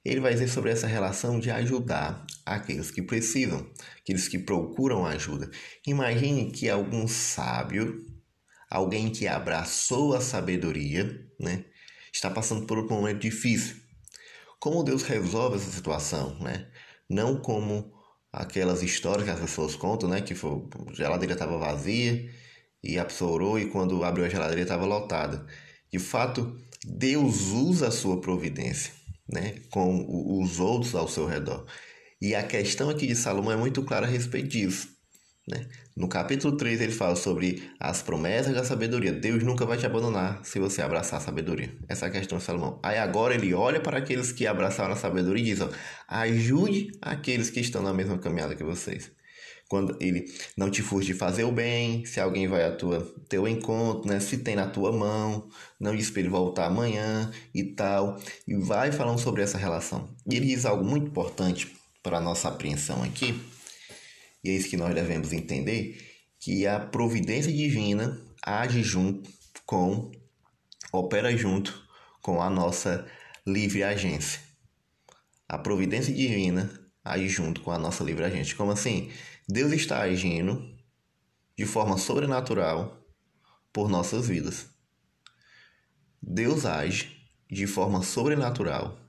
[0.03, 3.65] Ele vai dizer sobre essa relação de ajudar aqueles que precisam,
[4.01, 5.49] aqueles que procuram ajuda.
[5.88, 8.06] Imagine que algum sábio,
[8.69, 11.63] alguém que abraçou a sabedoria, né,
[12.12, 13.83] está passando por um momento difícil
[14.63, 16.69] como Deus resolve essa situação, né?
[17.10, 17.91] Não como
[18.32, 20.21] aquelas histórias que as pessoas contam, né?
[20.21, 20.52] Que foi,
[20.89, 22.32] a geladeira estava vazia
[22.82, 25.45] e a pessoa orou e quando abriu a geladeira estava lotada.
[25.91, 28.93] De fato, Deus usa a sua providência,
[29.28, 29.56] né?
[29.69, 31.65] Com os outros ao seu redor.
[32.21, 34.88] E a questão aqui de Salomão é muito clara a respeito disso.
[35.45, 35.67] Né?
[35.95, 39.12] No capítulo 3 ele fala sobre as promessas da sabedoria.
[39.12, 41.69] Deus nunca vai te abandonar se você abraçar a sabedoria.
[41.88, 42.79] Essa é a questão de Salomão.
[42.82, 45.69] Aí agora ele olha para aqueles que abraçaram a sabedoria e diz: ó,
[46.08, 49.12] ajude aqueles que estão na mesma caminhada que vocês.
[49.67, 50.25] Quando ele
[50.56, 54.19] não te furte de fazer o bem, se alguém vai a tua teu encontro, né?
[54.19, 58.17] Se tem na tua mão, não diz para ele voltar amanhã e tal.
[58.47, 60.10] E vai falando sobre essa relação.
[60.29, 63.53] E ele diz algo muito importante para a nossa apreensão aqui
[64.43, 65.97] e é isso que nós devemos entender,
[66.39, 69.29] que a providência divina age junto
[69.65, 70.12] com,
[70.91, 71.88] opera junto
[72.21, 73.08] com a nossa
[73.45, 74.41] livre agência.
[75.47, 76.69] A providência divina
[77.03, 78.56] age junto com a nossa livre agência.
[78.56, 79.12] Como assim?
[79.47, 80.73] Deus está agindo
[81.58, 83.01] de forma sobrenatural
[83.71, 84.67] por nossas vidas.
[86.21, 88.99] Deus age de forma sobrenatural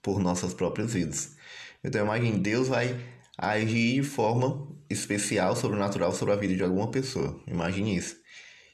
[0.00, 1.36] por nossas próprias vidas.
[1.82, 2.98] Então imagine, Deus vai
[3.36, 7.40] agir de forma especial, sobrenatural sobre a vida de alguma pessoa.
[7.46, 8.16] Imagine isso.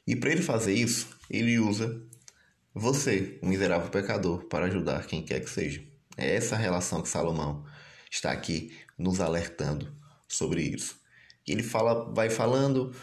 [0.07, 2.03] E para ele fazer isso, ele usa
[2.75, 5.83] você, o miserável pecador, para ajudar quem quer que seja.
[6.17, 7.65] É essa relação que Salomão
[8.11, 9.93] está aqui nos alertando
[10.29, 10.97] sobre isso.
[11.47, 12.95] Ele fala, vai falando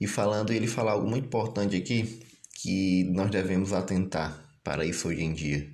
[0.00, 2.20] e falando, e ele fala algo muito importante aqui
[2.54, 5.70] que nós devemos atentar para isso hoje em dia.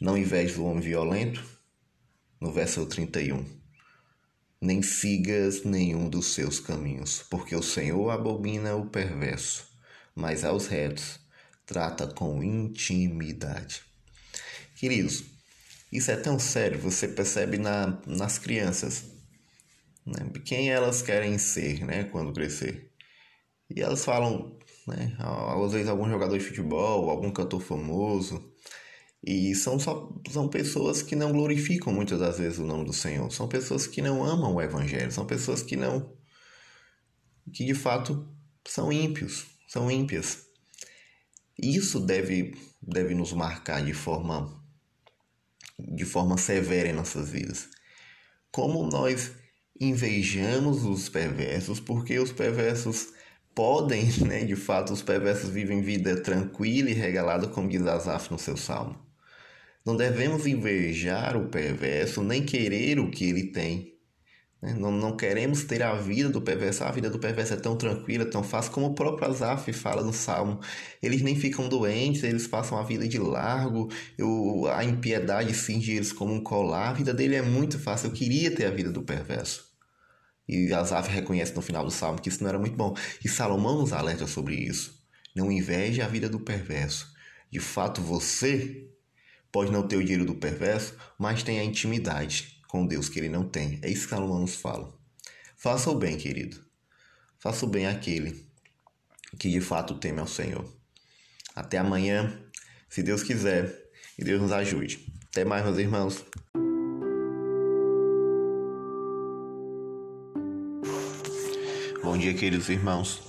[0.00, 1.44] Não inveje o homem violento,
[2.40, 3.63] no verso 31
[4.64, 9.66] nem sigas nenhum dos seus caminhos, porque o Senhor abomina o perverso,
[10.14, 11.20] mas aos retos
[11.66, 13.82] trata com intimidade.
[14.74, 15.24] Queridos,
[15.92, 19.04] isso é tão sério, você percebe na, nas crianças,
[20.04, 20.30] né?
[20.44, 22.04] quem elas querem ser né?
[22.04, 22.90] quando crescer.
[23.68, 25.14] E elas falam, né?
[25.18, 28.53] às vezes, algum jogador de futebol, algum cantor famoso,
[29.26, 33.30] e são só são pessoas que não glorificam muitas das vezes o nome do Senhor.
[33.32, 36.14] São pessoas que não amam o evangelho, são pessoas que não
[37.52, 38.26] que de fato
[38.66, 40.44] são ímpios, são ímpias.
[41.58, 44.62] Isso deve, deve nos marcar de forma,
[45.78, 47.68] de forma severa em nossas vidas.
[48.50, 49.32] Como nós
[49.80, 53.12] invejamos os perversos, porque os perversos
[53.54, 58.38] podem, né, de fato, os perversos vivem vida tranquila e regalada, como diz Asaf no
[58.38, 59.03] seu salmo.
[59.84, 63.94] Não devemos invejar o perverso, nem querer o que ele tem.
[64.64, 64.72] Né?
[64.72, 66.84] Não, não queremos ter a vida do perverso.
[66.84, 70.12] A vida do perverso é tão tranquila, tão fácil, como o próprio Asaf fala no
[70.14, 70.58] Salmo.
[71.02, 73.90] Eles nem ficam doentes, eles passam a vida de largo.
[74.16, 76.88] Eu, a impiedade cinge eles como um colar.
[76.88, 78.08] A vida dele é muito fácil.
[78.08, 79.66] Eu queria ter a vida do perverso.
[80.48, 82.94] E Asaf reconhece no final do Salmo que isso não era muito bom.
[83.22, 84.98] E Salomão nos alerta sobre isso.
[85.36, 87.12] Não inveje a vida do perverso.
[87.50, 88.88] De fato, você
[89.54, 93.28] pode não ter o dinheiro do perverso, mas tem a intimidade com Deus que ele
[93.28, 93.78] não tem.
[93.82, 94.92] É isso que Salomão nos fala.
[95.56, 96.56] Faça o bem, querido.
[97.38, 98.44] Faça o bem àquele
[99.38, 100.68] que de fato teme ao Senhor.
[101.54, 102.36] Até amanhã,
[102.88, 103.72] se Deus quiser,
[104.18, 105.06] e Deus nos ajude.
[105.28, 106.24] Até mais, meus irmãos.
[112.02, 113.22] Bom dia, queridos irmãos.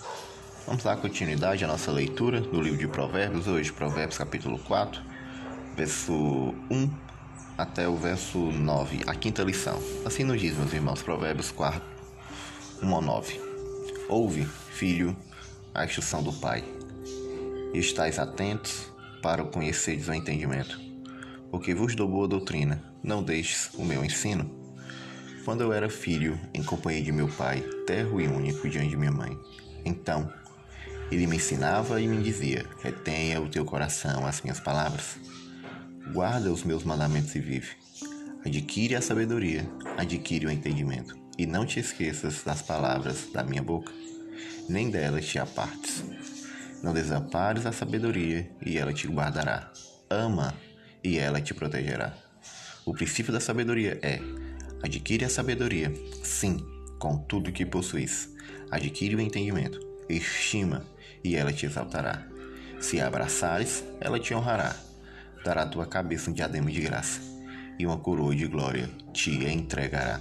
[0.66, 5.15] Vamos dar continuidade à nossa leitura do livro de Provérbios, hoje, Provérbios capítulo 4,
[5.76, 6.14] verso
[6.72, 6.90] 1
[7.58, 9.78] até o verso 9, a quinta lição.
[10.06, 11.82] Assim nos diz, meus irmãos, Provérbios 4,
[12.82, 13.42] 1 ao 9.
[14.08, 15.16] Ouve, filho,
[15.74, 16.64] a instrução do Pai,
[17.74, 20.80] e estáis atentos para o conheceres o entendimento,
[21.52, 24.50] porque vos dou boa doutrina, não deixes o meu ensino.
[25.44, 29.12] Quando eu era filho, em companhia de meu pai, terro e único diante de minha
[29.12, 29.38] mãe,
[29.84, 30.32] então
[31.12, 35.18] ele me ensinava e me dizia: retenha o teu coração as minhas palavras
[36.14, 37.72] Guarda os meus mandamentos e vive.
[38.46, 43.92] Adquire a sabedoria, adquire o entendimento, e não te esqueças das palavras da minha boca,
[44.70, 46.04] nem delas te apartes.
[46.84, 49.72] Não desampares a sabedoria, e ela te guardará.
[50.08, 50.54] Ama,
[51.04, 52.16] e ela te protegerá.
[52.86, 54.20] O princípio da sabedoria é:
[54.84, 55.92] adquire a sabedoria,
[56.24, 56.64] sim,
[57.00, 58.30] com tudo que possuis.
[58.70, 60.86] Adquire o entendimento, estima,
[61.24, 62.28] e ela te exaltará.
[62.80, 64.86] Se abraçares, ela te honrará
[65.46, 67.22] dará à tua cabeça um diadema de graça,
[67.78, 70.20] e uma coroa de glória te entregará.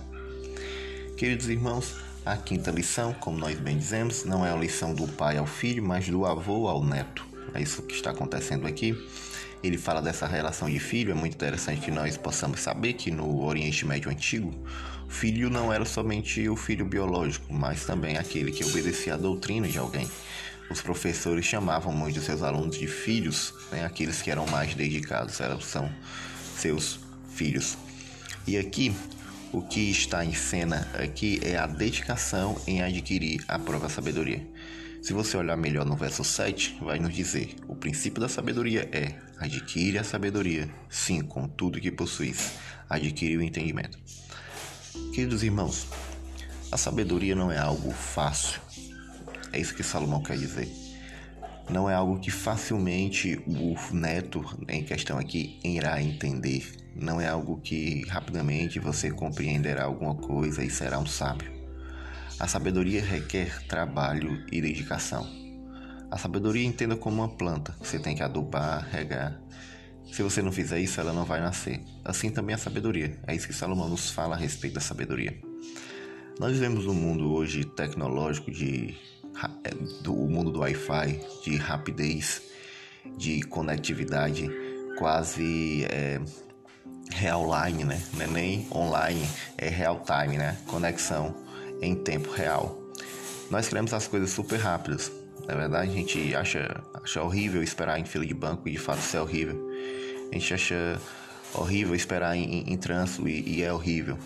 [1.16, 1.94] Queridos irmãos,
[2.26, 5.82] a quinta lição, como nós bem dizemos, não é a lição do pai ao filho,
[5.82, 7.26] mas do avô ao neto.
[7.54, 8.94] É isso que está acontecendo aqui.
[9.62, 13.42] Ele fala dessa relação de filho, é muito interessante que nós possamos saber que no
[13.44, 14.52] Oriente Médio Antigo,
[15.08, 19.78] filho não era somente o filho biológico, mas também aquele que obedecia à doutrina de
[19.78, 20.10] alguém.
[20.70, 23.84] Os professores chamavam muitos seus alunos de filhos, né?
[23.84, 25.90] aqueles que eram mais dedicados, eram, são
[26.56, 26.98] seus
[27.28, 27.76] filhos.
[28.46, 28.94] E aqui,
[29.52, 34.44] o que está em cena aqui é a dedicação em adquirir a própria sabedoria.
[35.04, 39.14] Se você olhar melhor no verso 7, vai nos dizer: o princípio da sabedoria é
[39.38, 42.52] adquire a sabedoria, sim, com tudo que possuis,
[42.88, 43.98] adquire o entendimento.
[45.12, 45.86] Queridos irmãos,
[46.72, 48.60] a sabedoria não é algo fácil,
[49.54, 50.68] é isso que Salomão quer dizer.
[51.70, 56.74] Não é algo que facilmente o neto em questão aqui irá entender.
[56.94, 61.52] Não é algo que rapidamente você compreenderá alguma coisa e será um sábio.
[62.38, 65.24] A sabedoria requer trabalho e dedicação.
[66.10, 67.76] A sabedoria entenda como uma planta.
[67.80, 69.40] Você tem que adubar, regar.
[70.12, 71.80] Se você não fizer isso, ela não vai nascer.
[72.04, 73.18] Assim também a sabedoria.
[73.26, 75.40] É isso que Salomão nos fala a respeito da sabedoria.
[76.40, 78.96] Nós vivemos um mundo hoje tecnológico de
[80.00, 82.42] do mundo do Wi-Fi, de rapidez,
[83.16, 84.50] de conectividade
[84.98, 86.20] quase é,
[87.10, 88.02] real line, né?
[88.14, 90.56] Não é nem online, é real time, né?
[90.66, 91.34] Conexão
[91.80, 92.80] em tempo real.
[93.50, 95.10] Nós queremos as coisas super rápidas.
[95.46, 99.00] Na verdade, a gente acha, acha horrível esperar em fila de banco e de fato
[99.00, 99.70] isso é horrível.
[100.30, 101.00] A gente acha
[101.54, 104.16] horrível esperar em, em, em trânsito e, e é horrível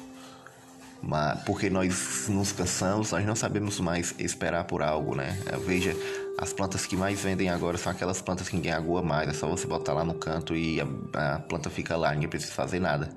[1.03, 5.39] mas porque nós nos cansamos, nós não sabemos mais esperar por algo, né?
[5.65, 5.95] Veja,
[6.39, 9.49] as plantas que mais vendem agora são aquelas plantas que ninguém agua mais, é só
[9.49, 13.11] você botar lá no canto e a, a planta fica lá, ninguém precisa fazer nada.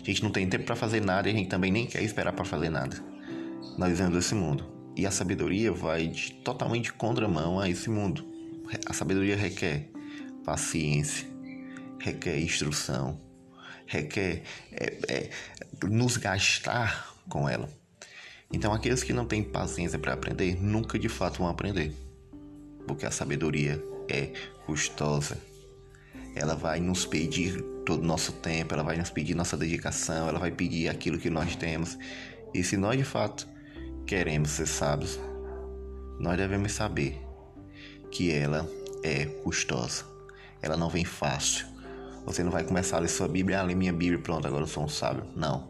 [0.00, 2.32] A gente não tem tempo para fazer nada e a gente também nem quer esperar
[2.32, 2.96] para fazer nada.
[3.76, 4.64] Nós vivemos esse mundo
[4.96, 8.26] e a sabedoria vai de, totalmente contramão a esse mundo.
[8.86, 9.90] A sabedoria requer
[10.44, 11.26] paciência,
[12.00, 13.20] requer instrução,
[13.86, 15.30] requer é, é,
[15.86, 17.68] nos gastar com ela.
[18.52, 21.92] Então, aqueles que não têm paciência para aprender nunca de fato vão aprender,
[22.86, 24.32] porque a sabedoria é
[24.64, 25.36] custosa.
[26.34, 30.38] Ela vai nos pedir todo o nosso tempo, ela vai nos pedir nossa dedicação, ela
[30.38, 31.98] vai pedir aquilo que nós temos.
[32.54, 33.46] E se nós de fato
[34.06, 35.18] queremos ser sábios,
[36.18, 37.20] nós devemos saber
[38.10, 38.68] que ela
[39.02, 40.04] é custosa.
[40.62, 41.66] Ela não vem fácil.
[42.24, 44.68] Você não vai começar a ler sua Bíblia, ah, ler minha Bíblia, pronto, agora eu
[44.68, 45.24] sou um sábio.
[45.34, 45.67] Não.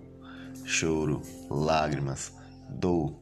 [0.69, 2.31] Choro, lágrimas,
[2.69, 3.15] dor,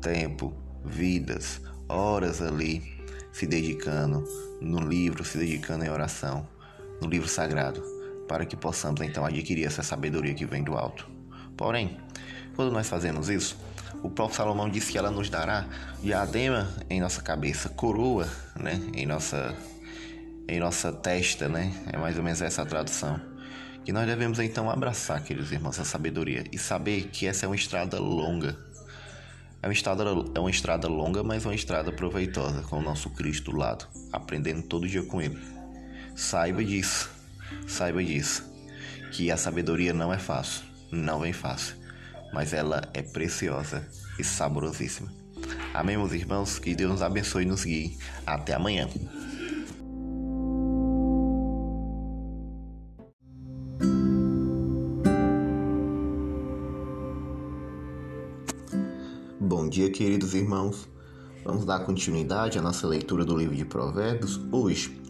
[0.00, 2.82] tempo, vidas, horas ali
[3.30, 4.24] se dedicando
[4.58, 6.48] no livro, se dedicando em oração,
[7.02, 7.82] no livro sagrado,
[8.26, 11.06] para que possamos então adquirir essa sabedoria que vem do alto.
[11.58, 12.00] Porém,
[12.56, 13.58] quando nós fazemos isso,
[14.02, 15.66] o próprio Salomão disse que ela nos dará
[16.02, 18.26] diadema em nossa cabeça, coroa,
[18.58, 19.54] né, em nossa
[20.48, 21.72] em nossa testa, né?
[21.92, 23.33] É mais ou menos essa a tradução.
[23.84, 27.56] Que nós devemos então abraçar, queridos irmãos, a sabedoria e saber que essa é uma
[27.56, 28.56] estrada longa.
[29.62, 33.50] É uma estrada, é uma estrada longa, mas uma estrada proveitosa, com o nosso Cristo
[33.50, 35.38] do lado, aprendendo todo dia com Ele.
[36.14, 37.10] Saiba disso,
[37.66, 38.44] saiba disso,
[39.10, 41.84] que a sabedoria não é fácil, não vem fácil
[42.34, 43.86] mas ela é preciosa
[44.18, 45.08] e saborosíssima.
[45.72, 46.58] Amém, meus irmãos?
[46.58, 47.96] Que Deus nos abençoe e nos guie.
[48.26, 48.88] Até amanhã.
[59.74, 60.88] Dia, queridos irmãos.
[61.44, 64.40] Vamos dar continuidade à nossa leitura do livro de Provérbios.
[64.52, 65.02] Hoje,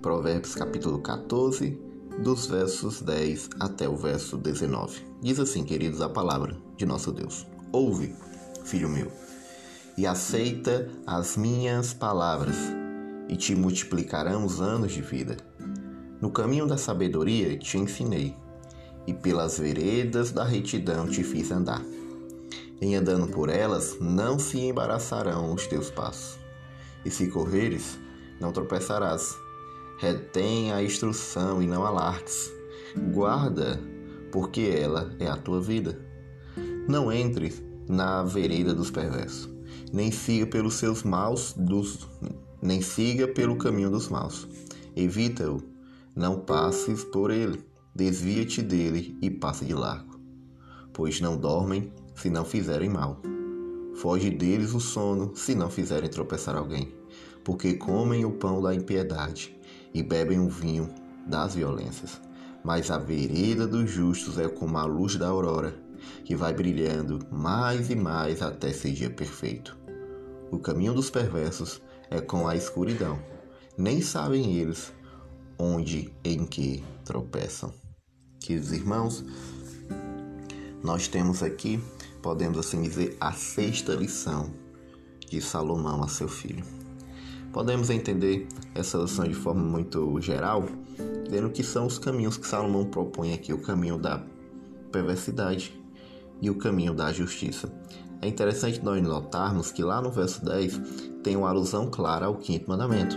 [0.00, 1.78] Provérbios capítulo 14,
[2.22, 5.06] dos versos 10 até o verso 19.
[5.20, 8.14] Diz assim, queridos, a palavra de nosso Deus: Ouve,
[8.64, 9.12] filho meu,
[9.98, 12.56] e aceita as minhas palavras,
[13.28, 15.36] e te multiplicarão os anos de vida.
[16.22, 18.34] No caminho da sabedoria te ensinei,
[19.06, 21.84] e pelas veredas da retidão te fiz andar.
[22.80, 26.38] Em andando por elas, não se embaraçarão os teus passos,
[27.04, 27.98] e se correres,
[28.40, 29.36] não tropeçarás
[29.98, 32.52] retém a instrução e não alarques.
[33.12, 33.80] Guarda,
[34.30, 35.98] porque ela é a tua vida.
[36.88, 39.48] Não entres na vereda dos perversos,
[39.92, 42.08] nem siga pelos seus maus dos
[42.60, 44.48] nem siga pelo caminho dos maus.
[44.94, 45.62] Evita-o,
[46.14, 47.64] não passes por ele.
[47.94, 50.18] Desvia-te dele e passe de largo,
[50.92, 53.20] pois não dormem se não fizerem mal.
[53.94, 56.92] Foge deles o sono se não fizerem tropeçar alguém,
[57.44, 59.56] porque comem o pão da impiedade
[59.94, 60.88] e bebem o vinho
[61.26, 62.20] das violências.
[62.64, 65.74] Mas a vereda dos justos é como a luz da aurora,
[66.24, 69.78] que vai brilhando mais e mais até ser dia perfeito.
[70.50, 73.18] O caminho dos perversos é com a escuridão.
[73.78, 74.92] Nem sabem eles
[75.58, 77.72] onde em que tropeçam.
[78.40, 79.24] Queridos irmãos,
[80.82, 81.80] nós temos aqui,
[82.26, 84.50] podemos assim dizer, a sexta lição
[85.30, 86.64] de Salomão a seu filho.
[87.52, 90.64] Podemos entender essa lição de forma muito geral,
[91.30, 94.20] vendo que são os caminhos que Salomão propõe aqui: o caminho da
[94.90, 95.80] perversidade
[96.42, 97.72] e o caminho da justiça.
[98.20, 100.80] É interessante nós notarmos que lá no verso 10
[101.22, 103.16] tem uma alusão clara ao quinto mandamento: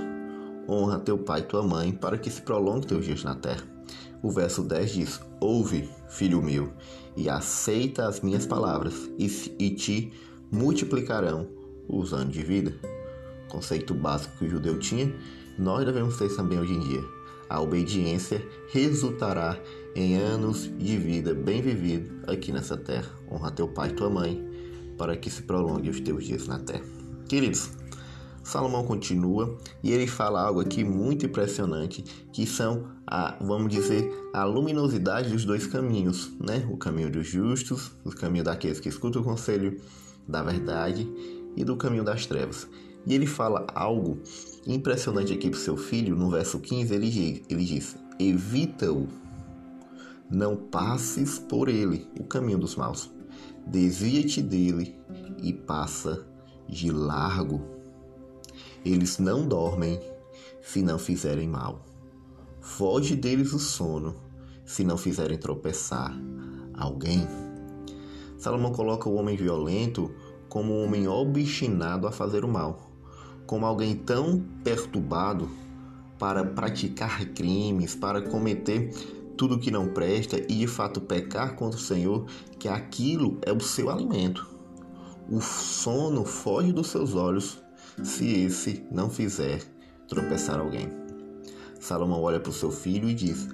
[0.69, 3.63] honra teu pai e tua mãe para que se prolongue teus dias na terra.
[4.21, 6.71] O verso 10 diz: Ouve, filho meu,
[7.15, 9.25] e aceita as minhas palavras, e,
[9.59, 10.11] e te
[10.51, 11.47] multiplicarão
[11.87, 12.75] os anos de vida
[13.49, 15.13] conceito básico que o judeu tinha,
[15.57, 17.03] nós devemos ter também hoje em dia.
[17.49, 18.41] A obediência
[18.71, 19.59] resultará
[19.95, 23.09] em anos de vida bem vivido aqui nessa terra.
[23.29, 24.47] Honra teu pai e tua mãe,
[24.97, 26.85] para que se prolongue os teus dias na terra.
[27.27, 27.71] Queridos,
[28.49, 34.43] Salomão continua e ele fala algo aqui muito impressionante, que são a, vamos dizer, a
[34.43, 36.67] luminosidade dos dois caminhos, né?
[36.71, 39.79] O caminho dos justos, o caminho daqueles que escutam o conselho
[40.27, 41.07] da verdade
[41.55, 42.67] e do caminho das trevas.
[43.05, 44.19] E ele fala algo
[44.65, 49.07] impressionante aqui para seu filho, no verso 15, ele ele diz evita-o,
[50.29, 53.11] não passes por ele, o caminho dos maus.
[53.65, 54.95] Desvia-te dele
[55.41, 56.25] e passa
[56.67, 57.78] de largo.
[58.85, 59.99] Eles não dormem
[60.61, 61.85] se não fizerem mal.
[62.61, 64.15] Foge deles o sono
[64.65, 66.15] se não fizerem tropeçar
[66.73, 67.27] alguém.
[68.37, 70.11] Salomão coloca o homem violento
[70.47, 72.89] como um homem obstinado a fazer o mal
[73.49, 75.49] como alguém tão perturbado
[76.19, 78.93] para praticar crimes, para cometer
[79.35, 82.27] tudo que não presta e de fato pecar contra o Senhor,
[82.59, 84.47] que aquilo é o seu alimento.
[85.27, 87.57] O sono foge dos seus olhos
[88.03, 89.61] se esse não fizer
[90.07, 90.89] tropeçar alguém.
[91.79, 93.47] Salomão olha para o seu filho e diz: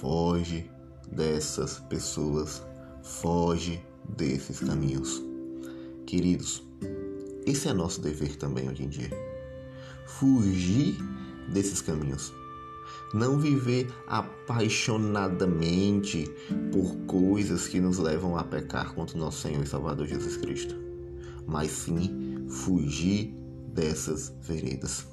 [0.00, 0.70] Foge
[1.10, 2.62] dessas pessoas,
[3.02, 3.82] foge
[4.16, 5.22] desses caminhos.
[6.06, 6.62] Queridos,
[7.46, 9.10] esse é nosso dever também hoje em dia.
[10.06, 10.96] Fugir
[11.52, 12.32] desses caminhos.
[13.12, 16.30] Não viver apaixonadamente
[16.72, 20.74] por coisas que nos levam a pecar contra o nosso Senhor e Salvador Jesus Cristo.
[21.46, 23.43] Mas sim fugir
[23.74, 25.06] dessas veredas.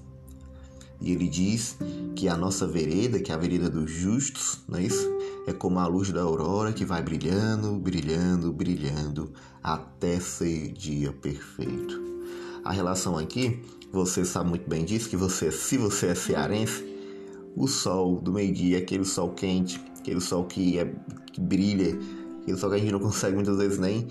[1.01, 1.77] E ele diz
[2.15, 5.09] que a nossa vereda, que é a vereda dos justos, não é isso?
[5.47, 9.31] É como a luz da aurora que vai brilhando, brilhando, brilhando
[9.63, 11.99] até ser dia perfeito.
[12.63, 16.85] A relação aqui, você sabe muito bem disso, que você, se você é cearense,
[17.55, 20.93] o sol do meio-dia, aquele sol quente, aquele sol que, é,
[21.33, 21.97] que brilha,
[22.43, 24.07] aquele sol que a gente não consegue muitas vezes nem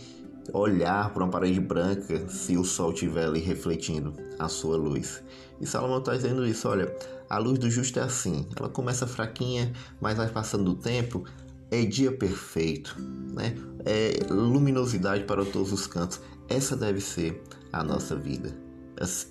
[0.53, 5.22] olhar para uma parede branca se o sol estiver ali refletindo a sua luz.
[5.61, 6.95] E Salomão está dizendo isso: olha,
[7.28, 11.24] a luz do justo é assim, ela começa fraquinha, mas vai passando o tempo,
[11.70, 12.97] é dia perfeito,
[13.32, 13.57] né?
[13.84, 16.20] É luminosidade para todos os cantos.
[16.49, 18.57] Essa deve ser a nossa vida.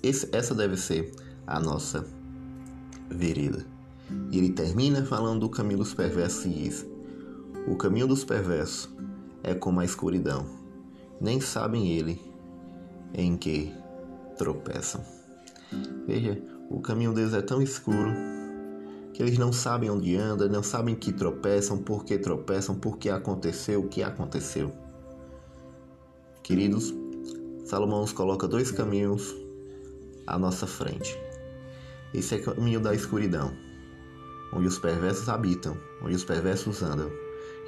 [0.02, 1.12] Essa deve ser
[1.46, 2.04] a nossa
[3.10, 3.64] vereda.
[4.30, 6.86] E ele termina falando do caminho dos perversos e diz:
[7.68, 8.88] O caminho dos perversos
[9.42, 10.59] é como a escuridão.
[11.20, 12.20] Nem sabem ele
[13.12, 13.74] em que
[14.38, 15.04] tropeçam.
[16.06, 16.40] Veja,
[16.70, 18.10] o caminho deles é tão escuro
[19.12, 23.10] que eles não sabem onde andam, não sabem que tropeçam, por que tropeçam, por que
[23.10, 24.72] aconteceu, o que aconteceu.
[26.42, 26.94] Queridos,
[27.64, 29.34] Salomão nos coloca dois caminhos
[30.26, 31.18] à nossa frente.
[32.14, 33.52] Esse é o caminho da escuridão,
[34.52, 37.10] onde os perversos habitam, onde os perversos andam,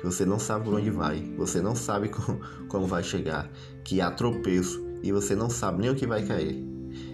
[0.02, 3.48] que você não sabe por onde vai, você não sabe como, como vai chegar,
[3.84, 6.60] que há tropeço e você não sabe nem o que vai cair.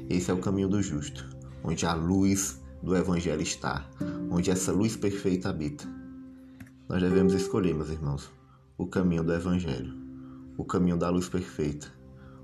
[0.09, 1.29] Esse é o caminho do justo,
[1.63, 3.87] onde a luz do Evangelho está,
[4.31, 5.87] onde essa luz perfeita habita.
[6.89, 8.31] Nós devemos escolher, meus irmãos,
[8.79, 9.95] o caminho do Evangelho,
[10.57, 11.89] o caminho da luz perfeita,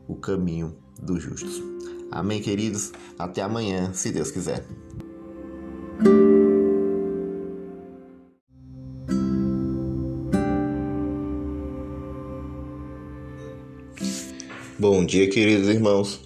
[0.06, 1.62] o caminho dos justos.
[2.10, 2.92] Amém, queridos?
[3.18, 4.62] Até amanhã, se Deus quiser.
[14.76, 16.20] Bom dia, queridos irmãos.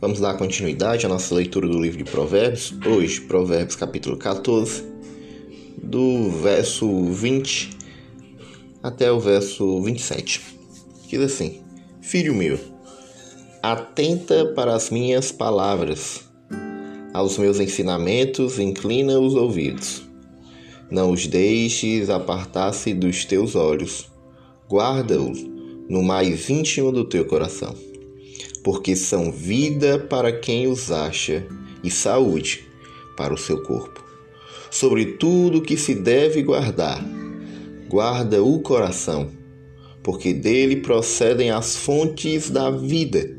[0.00, 2.72] Vamos dar continuidade à nossa leitura do livro de Provérbios.
[2.86, 4.82] Hoje, Provérbios capítulo 14,
[5.76, 7.68] do verso 20
[8.82, 10.40] até o verso 27.
[11.06, 11.60] Diz assim:
[12.00, 12.58] Filho meu,
[13.62, 16.22] atenta para as minhas palavras,
[17.12, 20.02] aos meus ensinamentos inclina os ouvidos.
[20.90, 24.10] Não os deixes apartar-se dos teus olhos,
[24.66, 25.51] guarda-os
[25.92, 27.92] no mais íntimo do teu coração
[28.62, 31.44] porque são vida para quem os acha
[31.82, 32.64] e saúde
[33.16, 34.02] para o seu corpo.
[34.70, 37.04] Sobre tudo que se deve guardar,
[37.88, 39.30] guarda o coração,
[40.02, 43.36] porque dele procedem as fontes da vida.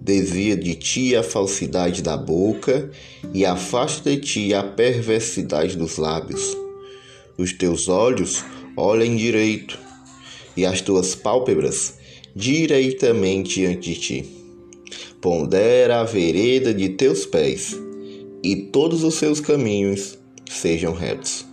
[0.00, 2.90] Desvia de ti a falsidade da boca
[3.32, 6.56] e afasta de ti a perversidade dos lábios.
[7.38, 8.44] Os teus olhos
[8.76, 9.78] olhem direito
[10.56, 11.98] e as tuas pálpebras
[12.34, 14.24] direitamente diante de ti.
[15.20, 17.76] Pondera a vereda de teus pés,
[18.42, 20.18] e todos os seus caminhos
[20.50, 21.46] sejam retos.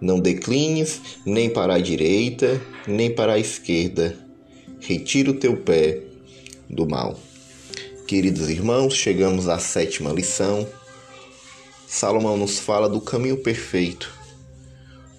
[0.00, 4.16] Não declines nem para a direita, nem para a esquerda.
[4.80, 6.00] Retira o teu pé
[6.68, 7.18] do mal.
[8.06, 10.66] Queridos irmãos, chegamos à sétima lição.
[11.86, 14.10] Salomão nos fala do caminho perfeito,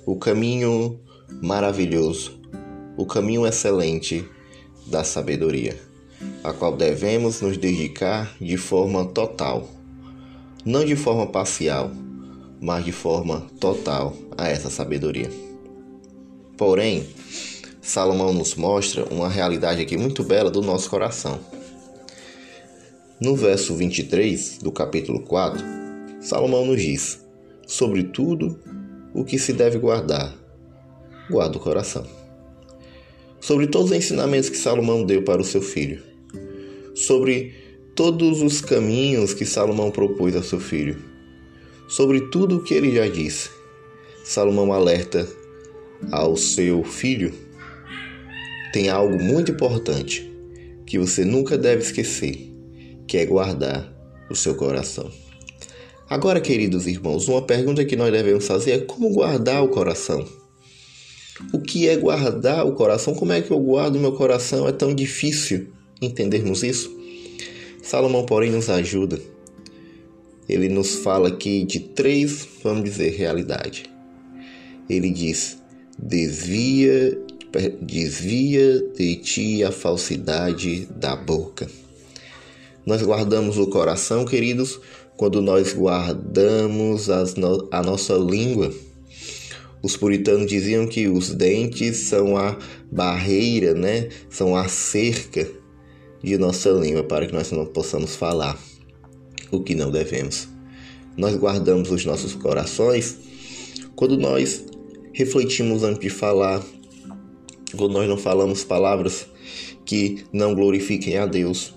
[0.06, 1.00] o caminho
[1.42, 2.41] maravilhoso,
[3.02, 4.24] o caminho excelente
[4.86, 5.76] da sabedoria,
[6.44, 9.68] a qual devemos nos dedicar de forma total,
[10.64, 11.90] não de forma parcial,
[12.62, 15.32] mas de forma total a essa sabedoria.
[16.56, 17.08] Porém,
[17.82, 21.40] Salomão nos mostra uma realidade aqui muito bela do nosso coração.
[23.20, 25.60] No verso 23 do capítulo 4,
[26.22, 27.20] Salomão nos diz:
[27.66, 28.60] Sobre tudo
[29.12, 30.36] o que se deve guardar,
[31.32, 32.21] guarda o coração
[33.42, 36.02] sobre todos os ensinamentos que Salomão deu para o seu filho,
[36.96, 37.54] sobre
[37.96, 40.98] todos os caminhos que Salomão propôs ao seu filho,
[41.88, 43.50] sobre tudo o que ele já disse.
[44.24, 45.28] Salomão alerta
[46.12, 47.34] ao seu filho:
[48.72, 50.32] tem algo muito importante
[50.86, 52.54] que você nunca deve esquecer,
[53.08, 53.92] que é guardar
[54.30, 55.12] o seu coração.
[56.08, 60.41] Agora, queridos irmãos, uma pergunta que nós devemos fazer é como guardar o coração?
[61.54, 63.14] O que é guardar o coração?
[63.14, 64.68] Como é que eu guardo o meu coração?
[64.68, 65.68] É tão difícil
[66.02, 66.96] entendermos isso.
[67.82, 69.20] Salomão, porém, nos ajuda.
[70.48, 73.86] Ele nos fala aqui de três, vamos dizer, realidade.
[74.90, 75.58] Ele diz:
[75.98, 77.18] desvia,
[77.82, 81.68] desvia de ti a falsidade da boca.
[82.86, 84.80] Nós guardamos o coração, queridos,
[85.16, 88.74] quando nós guardamos no, a nossa língua
[89.82, 92.58] os puritanos diziam que os dentes são a
[92.92, 94.10] barreira, né?
[94.30, 95.50] São a cerca
[96.24, 98.58] de nossa língua para que nós não possamos falar.
[99.52, 100.48] o que não devemos.
[101.18, 103.18] Nós guardamos os nossos corações
[103.98, 104.64] quando nós
[105.14, 106.64] refletimos antes de falar,
[107.76, 109.28] quando nós não falamos palavras
[109.86, 111.74] que não glorifiquem a Deus.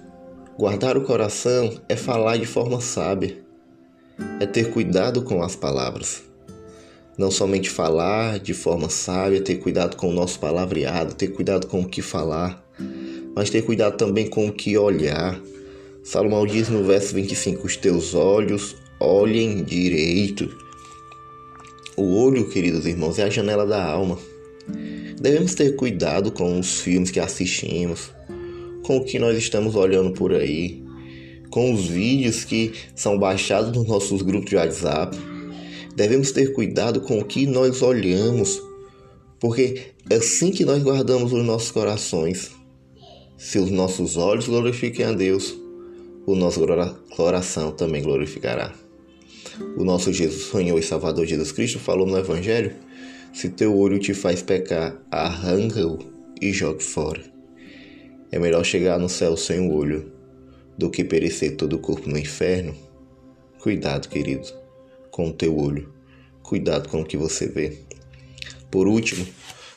[0.57, 3.45] Guardar o coração é falar de forma sábia,
[4.39, 6.23] é ter cuidado com as palavras.
[7.17, 11.83] Não somente falar de forma sábia, ter cuidado com o nosso palavreado, ter cuidado com
[11.83, 12.65] o que falar,
[13.37, 15.41] mas ter cuidado também com o que olhar.
[16.03, 20.51] Salomão diz no verso 25: Os teus olhos olhem direito.
[21.97, 24.19] O olho, queridos irmãos, é a janela da alma.
[25.21, 28.11] Devemos ter cuidado com os filmes que assistimos,
[28.83, 30.83] com o que nós estamos olhando por aí,
[31.49, 35.17] com os vídeos que são baixados nos nossos grupos de WhatsApp.
[35.97, 38.61] Devemos ter cuidado com o que nós olhamos,
[39.39, 42.51] porque é assim que nós guardamos os nossos corações.
[43.39, 45.55] Se os nossos olhos glorifiquem a Deus,
[46.27, 46.61] o nosso
[47.15, 48.73] coração também glorificará.
[49.77, 52.75] O nosso Jesus, Senhor e Salvador Jesus Cristo falou no Evangelho:
[53.33, 55.99] Se teu olho te faz pecar, arranca-o
[56.41, 57.23] e jogue fora.
[58.33, 60.13] É melhor chegar no céu sem o olho
[60.77, 62.75] do que perecer todo o corpo no inferno.
[63.61, 64.49] Cuidado, querido,
[65.15, 65.89] com o teu olho.
[66.43, 67.79] Cuidado com o que você vê.
[68.69, 69.25] Por último,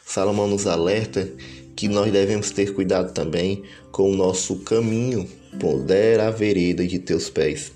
[0.04, 1.32] Salomão nos alerta
[1.76, 3.62] que nós devemos ter cuidado também
[3.92, 5.30] com o nosso caminho.
[5.60, 7.72] Pondera a vereda de teus pés.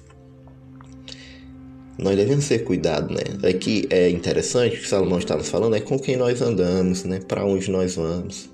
[2.00, 3.48] Nós devemos ter cuidado, né?
[3.48, 7.20] Aqui é interessante o que Salomão está nos falando, é com quem nós andamos, né?
[7.20, 8.50] Para onde nós vamos.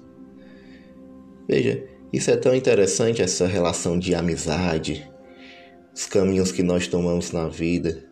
[1.47, 1.81] Veja,
[2.11, 5.09] isso é tão interessante, essa relação de amizade,
[5.95, 8.06] os caminhos que nós tomamos na vida.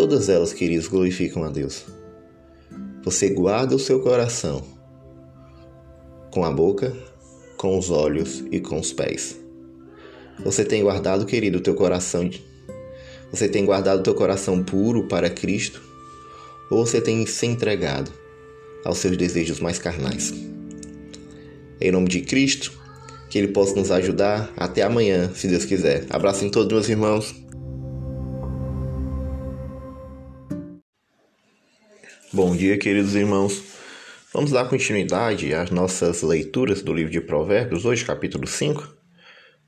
[0.00, 1.84] Todas elas, queridos, glorificam a Deus.
[3.04, 4.62] Você guarda o seu coração
[6.30, 6.96] com a boca,
[7.58, 9.38] com os olhos e com os pés.
[10.42, 12.30] Você tem guardado, querido, o teu coração
[13.30, 15.82] você tem guardado teu coração puro para Cristo?
[16.70, 18.10] Ou você tem se entregado
[18.86, 20.32] aos seus desejos mais carnais?
[21.78, 22.72] Em nome de Cristo,
[23.28, 24.50] que Ele possa nos ajudar.
[24.56, 26.06] Até amanhã, se Deus quiser.
[26.08, 27.34] Abraço em todos, meus irmãos.
[32.32, 33.60] Bom dia, queridos irmãos.
[34.32, 38.88] Vamos dar continuidade às nossas leituras do livro de Provérbios, hoje, capítulo 5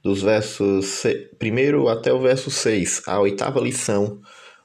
[0.00, 1.02] dos versos
[1.42, 4.20] 1 até o verso 6, a oitava lição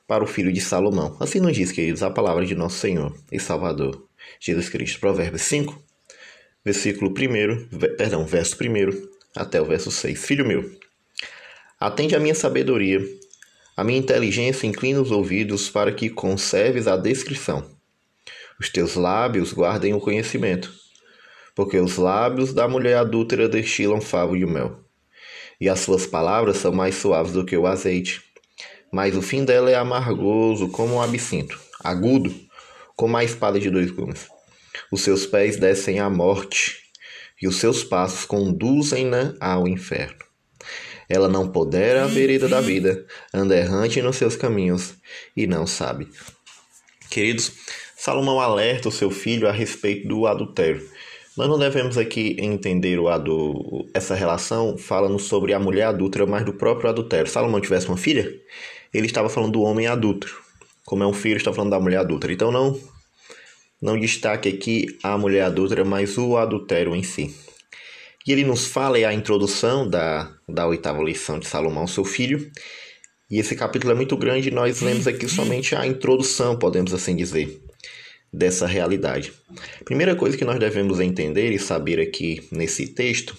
[0.07, 1.17] para o filho de Salomão.
[1.19, 4.07] Assim nos diz, queridos, a palavra de nosso Senhor e Salvador,
[4.39, 4.99] Jesus Cristo.
[4.99, 5.83] Provérbios 5,
[6.63, 10.23] versículo 1, perdão, verso 1 até o verso 6.
[10.23, 10.69] Filho meu,
[11.79, 12.99] atende a minha sabedoria,
[13.75, 17.75] a minha inteligência inclina os ouvidos para que conserves a descrição.
[18.59, 20.73] Os teus lábios guardem o conhecimento,
[21.55, 24.87] porque os lábios da mulher adúltera destilam favo de mel
[25.59, 28.21] e as suas palavras são mais suaves do que o azeite.
[28.91, 32.33] Mas o fim dela é amargoso como um absinto, agudo
[32.95, 34.27] como a espada de dois gumes.
[34.91, 36.77] Os seus pés descem à morte,
[37.41, 40.17] e os seus passos conduzem-na ao inferno.
[41.09, 44.95] Ela não podera a vereda da vida, anda errante nos seus caminhos
[45.35, 46.09] e não sabe.
[47.09, 47.53] Queridos,
[48.07, 50.81] Salomão alerta o seu filho a respeito do adultério.
[51.35, 53.85] Nós não devemos aqui entender o adu...
[53.93, 57.29] essa relação falando sobre a mulher adúltera, mas do próprio adultério.
[57.29, 58.33] Salomão tivesse uma filha,
[58.93, 60.33] ele estava falando do homem adúltero.
[60.85, 62.31] Como é um filho, está falando da mulher adúltera.
[62.31, 62.79] Então não
[63.81, 67.35] não destaque aqui a mulher adúltera, mas o adultério em si.
[68.25, 72.49] E ele nos fala, é a introdução da, da oitava lição de Salomão, seu filho.
[73.29, 77.66] E esse capítulo é muito grande, nós lemos aqui somente a introdução, podemos assim dizer
[78.37, 79.33] dessa realidade.
[79.83, 83.35] Primeira coisa que nós devemos entender e saber aqui nesse texto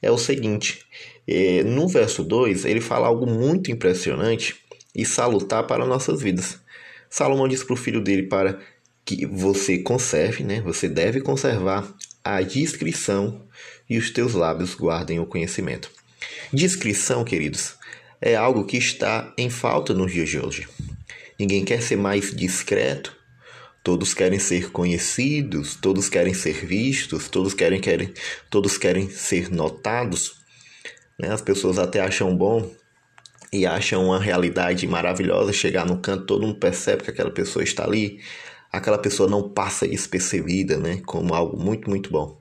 [0.00, 0.84] é o seguinte:
[1.26, 4.56] é, no verso 2 ele fala algo muito impressionante
[4.94, 6.58] e salutar para nossas vidas.
[7.08, 8.60] Salomão diz para o filho dele para
[9.04, 10.60] que você conserve, né?
[10.60, 13.42] Você deve conservar a discrição
[13.88, 15.90] e os teus lábios guardem o conhecimento.
[16.52, 17.74] Discrição, queridos,
[18.20, 20.68] é algo que está em falta nos dias de hoje.
[21.38, 23.16] Ninguém quer ser mais discreto,
[23.82, 28.12] Todos querem ser conhecidos, todos querem ser vistos, todos querem, querem,
[28.50, 30.36] todos querem ser notados.
[31.18, 31.32] Né?
[31.32, 32.70] As pessoas até acham bom
[33.52, 37.84] e acham uma realidade maravilhosa chegar no canto, todo mundo percebe que aquela pessoa está
[37.84, 38.20] ali,
[38.70, 41.02] aquela pessoa não passa despercebida, né?
[41.04, 42.40] Como algo muito, muito bom.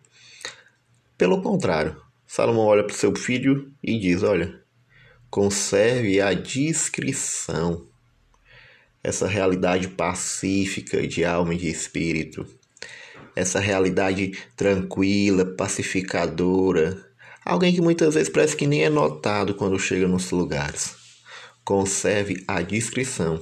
[1.17, 4.61] Pelo contrário, Salomão olha para o seu filho e diz: Olha,
[5.29, 7.88] conserve a discrição
[9.03, 12.45] essa realidade pacífica de alma e de espírito,
[13.35, 16.97] essa realidade tranquila, pacificadora,
[17.45, 20.95] alguém que muitas vezes parece que nem é notado quando chega nos lugares.
[21.63, 23.39] conserve a discrição.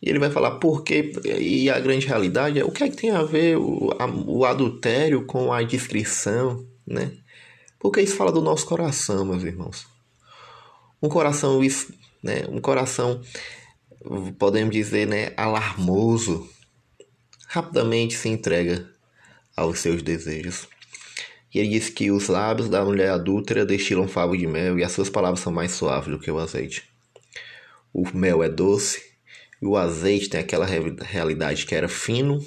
[0.00, 2.96] E ele vai falar por quê, e a grande realidade é o que é que
[2.96, 7.12] tem a ver o, a, o adultério com a discrição, né?
[7.80, 9.86] Porque isso fala do nosso coração, meus irmãos.
[11.02, 11.60] Um coração,
[12.22, 13.20] né, um coração,
[14.38, 16.48] podemos dizer, né, alarmoso,
[17.46, 18.88] rapidamente se entrega
[19.56, 20.68] aos seus desejos.
[21.52, 24.92] E ele diz que os lábios da mulher adúltera destilam favo de mel e as
[24.92, 26.84] suas palavras são mais suaves do que o azeite.
[27.92, 29.02] O mel é doce
[29.62, 32.44] e o azeite tem aquela realidade que era fino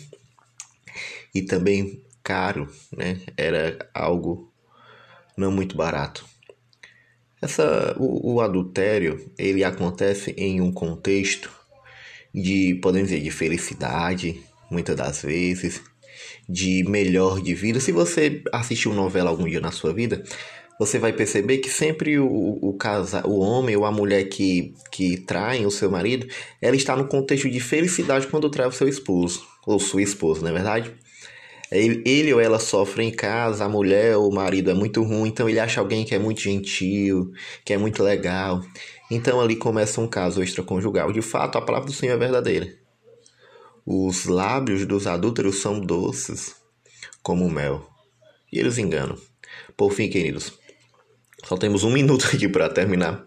[1.34, 3.20] e também caro, né?
[3.36, 4.53] Era algo
[5.36, 6.24] não muito barato.
[7.41, 11.49] Essa, o, o adultério ele acontece em um contexto
[12.33, 15.81] de, podemos dizer, de felicidade, muitas das vezes,
[16.47, 17.79] de melhor de vida.
[17.79, 20.23] Se você assistiu novela algum dia na sua vida,
[20.79, 25.17] você vai perceber que sempre o, o, casa, o homem ou a mulher que, que
[25.17, 26.25] traem o seu marido,
[26.61, 30.49] ela está no contexto de felicidade quando trai o seu esposo, ou sua esposa, não
[30.49, 30.93] é verdade?
[31.72, 35.47] Ele, ou ela sofre em casa, a mulher ou o marido é muito ruim, então
[35.47, 37.32] ele acha alguém que é muito gentil,
[37.63, 38.61] que é muito legal.
[39.11, 41.11] Então ali começa um caso extraconjugal.
[41.11, 42.74] De fato, a palavra do Senhor é verdadeira.
[43.86, 46.55] Os lábios dos adúlteros são doces
[47.22, 47.88] como mel.
[48.51, 49.17] E eles enganam.
[49.78, 50.53] Por fim, queridos,
[51.45, 53.26] só temos um minuto aqui para terminar.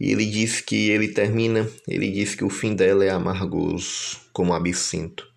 [0.00, 4.54] E ele diz que ele termina, ele diz que o fim dela é amargoso, como
[4.54, 5.27] absinto.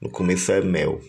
[0.00, 1.00] No começo é mel,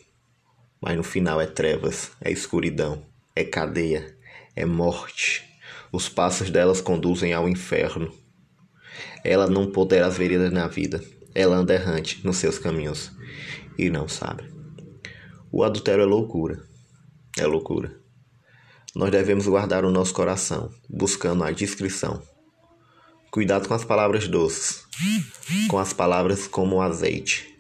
[0.82, 4.18] mas no final é trevas, é escuridão, é cadeia,
[4.56, 5.44] é morte.
[5.92, 8.14] Os passos delas conduzem ao inferno.
[9.24, 11.04] Ela não poderá as veredas na vida.
[11.36, 13.12] Ela anda errante nos seus caminhos
[13.78, 14.44] e não sabe.
[15.52, 16.64] O adultério é loucura.
[17.38, 18.08] É loucura
[18.98, 22.20] nós devemos guardar o nosso coração, buscando a discrição.
[23.30, 24.86] Cuidado com as palavras doces,
[25.70, 27.57] com as palavras como o azeite.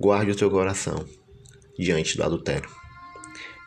[0.00, 1.04] Guarde o teu coração
[1.76, 2.70] diante do adultério.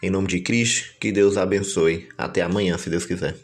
[0.01, 2.07] Em nome de Cristo, que Deus abençoe.
[2.17, 3.35] Até amanhã, se Deus quiser.